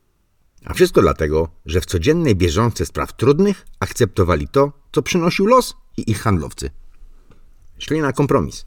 A 0.65 0.73
wszystko 0.73 1.01
dlatego, 1.01 1.49
że 1.65 1.81
w 1.81 1.85
codziennej 1.85 2.35
bieżące 2.35 2.85
spraw 2.85 3.15
trudnych 3.15 3.65
akceptowali 3.79 4.47
to, 4.47 4.71
co 4.91 5.01
przynosił 5.01 5.45
los 5.45 5.80
i 6.01 6.11
ich 6.11 6.21
handlowcy. 6.21 6.69
Szli 7.77 8.01
na 8.01 8.13
kompromis. 8.13 8.65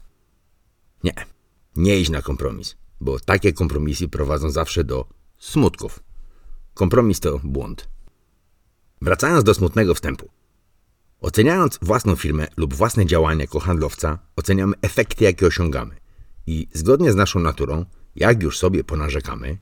Nie, 1.03 1.13
nie 1.75 1.99
iść 1.99 2.09
na 2.09 2.21
kompromis, 2.21 2.75
bo 3.01 3.19
takie 3.19 3.53
kompromisy 3.53 4.07
prowadzą 4.07 4.49
zawsze 4.49 4.83
do 4.83 5.05
smutków. 5.37 5.99
Kompromis 6.73 7.19
to 7.19 7.39
błąd. 7.43 7.87
Wracając 9.01 9.43
do 9.43 9.53
smutnego 9.53 9.93
wstępu. 9.95 10.29
Oceniając 11.21 11.79
własną 11.81 12.15
firmę 12.15 12.47
lub 12.57 12.73
własne 12.73 13.05
działania 13.05 13.41
jako 13.41 13.59
handlowca, 13.59 14.19
oceniamy 14.35 14.73
efekty, 14.81 15.23
jakie 15.23 15.47
osiągamy. 15.47 15.95
I 16.47 16.67
zgodnie 16.73 17.11
z 17.11 17.15
naszą 17.15 17.39
naturą, 17.39 17.85
jak 18.15 18.43
już 18.43 18.57
sobie 18.57 18.83
ponarzekamy, 18.83 19.57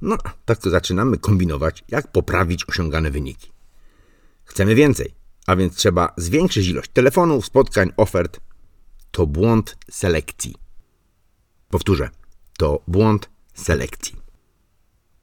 no 0.00 0.16
tak 0.44 0.58
zaczynamy 0.62 1.18
kombinować, 1.18 1.84
jak 1.88 2.12
poprawić 2.12 2.68
osiągane 2.68 3.10
wyniki. 3.10 3.52
Chcemy 4.44 4.74
więcej, 4.74 5.14
a 5.46 5.56
więc 5.56 5.76
trzeba 5.76 6.14
zwiększyć 6.16 6.66
ilość 6.66 6.90
telefonów, 6.90 7.46
spotkań, 7.46 7.92
ofert. 7.96 8.40
To 9.10 9.26
błąd 9.26 9.76
selekcji. 9.90 10.54
Powtórzę, 11.68 12.10
to 12.58 12.82
błąd 12.88 13.30
selekcji. 13.54 14.16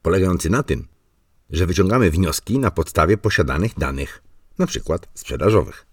Polegający 0.02 0.50
na 0.50 0.62
tym, 0.62 0.88
że 1.50 1.66
wyciągamy 1.66 2.10
wnioski 2.10 2.58
na 2.58 2.70
podstawie 2.70 3.18
posiadanych 3.18 3.74
danych, 3.78 4.22
przykład 4.66 5.08
sprzedażowych. 5.14 5.86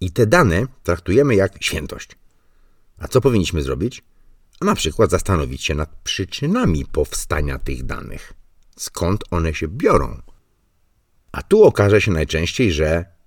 I 0.00 0.12
te 0.12 0.26
dane 0.26 0.66
traktujemy 0.82 1.34
jak 1.34 1.64
świętość. 1.64 2.10
A 2.98 3.08
co 3.08 3.20
powinniśmy 3.20 3.62
zrobić? 3.62 4.04
A 4.60 4.64
na 4.64 4.74
przykład 4.74 5.10
zastanowić 5.10 5.64
się 5.64 5.74
nad 5.74 5.96
przyczynami 6.04 6.84
powstania 6.84 7.58
tych 7.58 7.86
danych. 7.86 8.32
Skąd 8.76 9.24
one 9.30 9.54
się 9.54 9.68
biorą? 9.68 10.22
A 11.32 11.42
tu 11.42 11.64
okaże 11.64 12.00
się 12.00 12.12
najczęściej, 12.12 12.72
że 12.72 13.17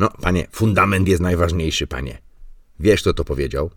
no, 0.00 0.08
panie, 0.20 0.46
fundament 0.52 1.08
jest 1.08 1.22
najważniejszy, 1.22 1.86
panie. 1.86 2.18
Wiesz, 2.80 3.00
kto 3.00 3.14
to 3.14 3.24
powiedział? 3.24 3.70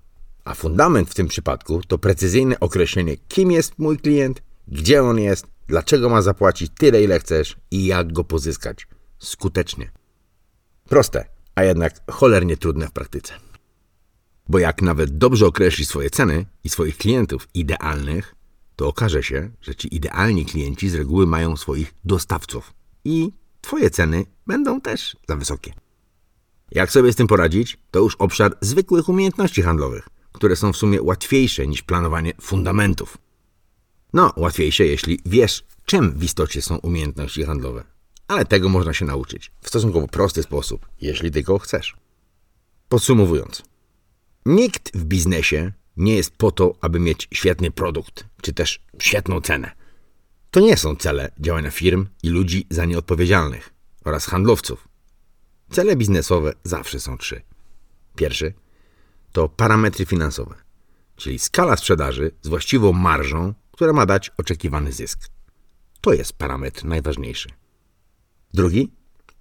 A 0.43 0.53
fundament 0.53 1.09
w 1.09 1.13
tym 1.13 1.27
przypadku 1.27 1.81
to 1.87 1.97
precyzyjne 1.97 2.59
określenie, 2.59 3.17
kim 3.17 3.51
jest 3.51 3.79
mój 3.79 3.97
klient, 3.97 4.43
gdzie 4.67 5.03
on 5.03 5.19
jest, 5.19 5.47
dlaczego 5.67 6.09
ma 6.09 6.21
zapłacić 6.21 6.71
tyle, 6.77 7.03
ile 7.03 7.19
chcesz 7.19 7.57
i 7.71 7.85
jak 7.85 8.13
go 8.13 8.23
pozyskać 8.23 8.87
skutecznie. 9.19 9.91
Proste, 10.89 11.25
a 11.55 11.63
jednak 11.63 12.11
cholernie 12.11 12.57
trudne 12.57 12.87
w 12.87 12.91
praktyce. 12.91 13.33
Bo 14.49 14.59
jak 14.59 14.81
nawet 14.81 15.17
dobrze 15.17 15.45
określisz 15.45 15.87
swoje 15.87 16.09
ceny 16.09 16.45
i 16.63 16.69
swoich 16.69 16.97
klientów 16.97 17.47
idealnych, 17.53 18.35
to 18.75 18.87
okaże 18.87 19.23
się, 19.23 19.51
że 19.61 19.75
ci 19.75 19.95
idealni 19.95 20.45
klienci 20.45 20.89
z 20.89 20.95
reguły 20.95 21.27
mają 21.27 21.57
swoich 21.57 21.93
dostawców 22.05 22.73
i 23.05 23.31
twoje 23.61 23.89
ceny 23.89 24.25
będą 24.47 24.81
też 24.81 25.17
za 25.29 25.35
wysokie. 25.35 25.82
Jak 26.73 26.91
sobie 26.91 27.13
z 27.13 27.15
tym 27.15 27.27
poradzić, 27.27 27.77
to 27.91 27.99
już 27.99 28.15
obszar 28.15 28.57
zwykłych 28.61 29.09
umiejętności 29.09 29.61
handlowych, 29.61 30.09
które 30.31 30.55
są 30.55 30.73
w 30.73 30.77
sumie 30.77 31.01
łatwiejsze 31.01 31.67
niż 31.67 31.81
planowanie 31.81 32.33
fundamentów. 32.41 33.17
No, 34.13 34.33
łatwiejsze, 34.35 34.85
jeśli 34.85 35.19
wiesz, 35.25 35.63
czym 35.85 36.11
w 36.11 36.23
istocie 36.23 36.61
są 36.61 36.77
umiejętności 36.77 37.43
handlowe. 37.43 37.83
Ale 38.27 38.45
tego 38.45 38.69
można 38.69 38.93
się 38.93 39.05
nauczyć 39.05 39.51
w 39.61 39.67
stosunkowo 39.67 40.07
prosty 40.07 40.43
sposób, 40.43 40.85
jeśli 41.01 41.31
tylko 41.31 41.59
chcesz. 41.59 41.95
Podsumowując, 42.89 43.63
nikt 44.45 44.97
w 44.97 45.05
biznesie 45.05 45.71
nie 45.97 46.15
jest 46.15 46.37
po 46.37 46.51
to, 46.51 46.75
aby 46.81 46.99
mieć 46.99 47.27
świetny 47.33 47.71
produkt, 47.71 48.25
czy 48.41 48.53
też 48.53 48.79
świetną 48.99 49.41
cenę. 49.41 49.71
To 50.51 50.59
nie 50.59 50.77
są 50.77 50.95
cele 50.95 51.31
działania 51.39 51.71
firm 51.71 52.07
i 52.23 52.29
ludzi 52.29 52.67
za 52.69 52.85
nie 52.85 52.97
odpowiedzialnych 52.97 53.73
oraz 54.05 54.25
handlowców. 54.25 54.92
Cele 55.73 55.95
biznesowe 55.95 56.53
zawsze 56.63 56.99
są 56.99 57.17
trzy. 57.17 57.41
Pierwszy 58.15 58.53
to 59.31 59.49
parametry 59.49 60.05
finansowe, 60.05 60.55
czyli 61.15 61.39
skala 61.39 61.77
sprzedaży 61.77 62.31
z 62.41 62.47
właściwą 62.47 62.93
marżą, 62.93 63.53
która 63.71 63.93
ma 63.93 64.05
dać 64.05 64.31
oczekiwany 64.37 64.91
zysk. 64.91 65.19
To 66.01 66.13
jest 66.13 66.33
parametr 66.33 66.85
najważniejszy. 66.85 67.49
Drugi 68.53 68.91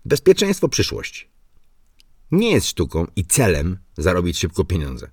bezpieczeństwo 0.05 0.69
przyszłości. 0.69 1.29
Nie 2.31 2.51
jest 2.51 2.67
sztuką 2.67 3.07
i 3.17 3.25
celem 3.25 3.79
zarobić 3.99 4.39
szybko 4.39 4.65
pieniądze. 4.65 5.11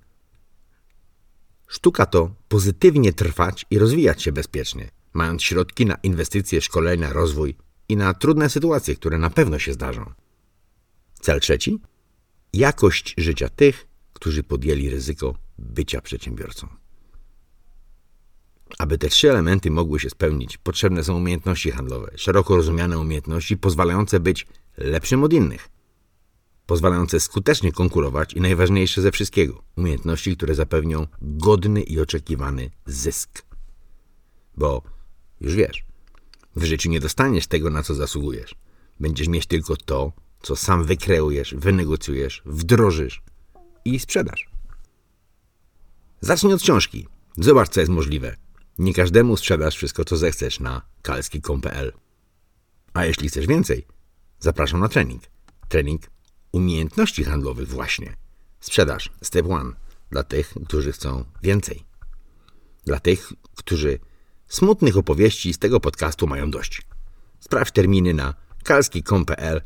Sztuka 1.68 2.06
to 2.06 2.34
pozytywnie 2.48 3.12
trwać 3.12 3.66
i 3.70 3.78
rozwijać 3.78 4.22
się 4.22 4.32
bezpiecznie, 4.32 4.90
mając 5.12 5.42
środki 5.42 5.86
na 5.86 5.94
inwestycje, 5.94 6.60
szkolenia, 6.60 7.12
rozwój 7.12 7.56
i 7.88 7.96
na 7.96 8.14
trudne 8.14 8.50
sytuacje, 8.50 8.96
które 8.96 9.18
na 9.18 9.30
pewno 9.30 9.58
się 9.58 9.72
zdarzą. 9.72 10.12
Cel 11.20 11.40
trzeci 11.40 11.80
jakość 12.52 13.14
życia 13.18 13.48
tych, 13.48 13.86
którzy 14.12 14.42
podjęli 14.42 14.90
ryzyko 14.90 15.34
bycia 15.58 16.00
przedsiębiorcą. 16.00 16.68
Aby 18.78 18.98
te 18.98 19.08
trzy 19.08 19.30
elementy 19.30 19.70
mogły 19.70 20.00
się 20.00 20.10
spełnić, 20.10 20.58
potrzebne 20.58 21.04
są 21.04 21.16
umiejętności 21.16 21.70
handlowe, 21.70 22.10
szeroko 22.16 22.56
rozumiane 22.56 22.98
umiejętności 22.98 23.56
pozwalające 23.56 24.20
być 24.20 24.46
lepszym 24.76 25.24
od 25.24 25.32
innych, 25.32 25.68
pozwalające 26.66 27.20
skutecznie 27.20 27.72
konkurować 27.72 28.32
i 28.32 28.40
najważniejsze 28.40 29.02
ze 29.02 29.12
wszystkiego 29.12 29.62
umiejętności, 29.76 30.36
które 30.36 30.54
zapewnią 30.54 31.06
godny 31.22 31.82
i 31.82 32.00
oczekiwany 32.00 32.70
zysk. 32.86 33.42
Bo 34.56 34.82
już 35.40 35.54
wiesz, 35.54 35.84
w 36.56 36.64
życiu 36.64 36.90
nie 36.90 37.00
dostaniesz 37.00 37.46
tego, 37.46 37.70
na 37.70 37.82
co 37.82 37.94
zasługujesz. 37.94 38.54
Będziesz 39.00 39.28
mieć 39.28 39.46
tylko 39.46 39.76
to, 39.76 40.12
co 40.42 40.56
sam 40.56 40.84
wykreujesz, 40.84 41.54
wynegocjujesz, 41.54 42.42
wdrożysz 42.46 43.22
i 43.84 43.98
sprzedasz. 43.98 44.50
Zacznij 46.20 46.52
od 46.54 46.62
książki. 46.62 47.06
Zobacz, 47.38 47.68
co 47.68 47.80
jest 47.80 47.92
możliwe. 47.92 48.36
Nie 48.78 48.94
każdemu 48.94 49.36
sprzedasz 49.36 49.76
wszystko, 49.76 50.04
co 50.04 50.16
zechcesz 50.16 50.60
na 50.60 50.82
kalski.pl. 51.02 51.92
A 52.94 53.04
jeśli 53.04 53.28
chcesz 53.28 53.46
więcej, 53.46 53.86
zapraszam 54.38 54.80
na 54.80 54.88
trening. 54.88 55.22
Trening 55.68 56.02
umiejętności 56.52 57.24
handlowych 57.24 57.68
właśnie. 57.68 58.16
Sprzedaż 58.60 59.10
Step 59.22 59.46
One 59.46 59.72
dla 60.10 60.22
tych, 60.22 60.54
którzy 60.66 60.92
chcą 60.92 61.24
więcej. 61.42 61.84
Dla 62.84 63.00
tych, 63.00 63.32
którzy 63.56 63.98
smutnych 64.48 64.96
opowieści 64.96 65.54
z 65.54 65.58
tego 65.58 65.80
podcastu 65.80 66.26
mają 66.26 66.50
dość. 66.50 66.82
Sprawdź 67.40 67.72
terminy 67.72 68.14
na 68.14 68.34
kalski.pl 68.64 69.62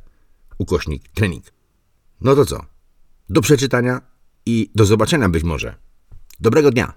ukośnik 0.59 1.09
trening. 1.09 1.45
No 2.21 2.35
to 2.35 2.47
co? 2.47 2.64
Do 3.29 3.40
przeczytania 3.40 4.01
i 4.47 4.71
do 4.75 4.85
zobaczenia 4.85 5.29
być 5.29 5.45
może. 5.45 5.75
Dobrego 6.40 6.71
dnia! 6.71 6.93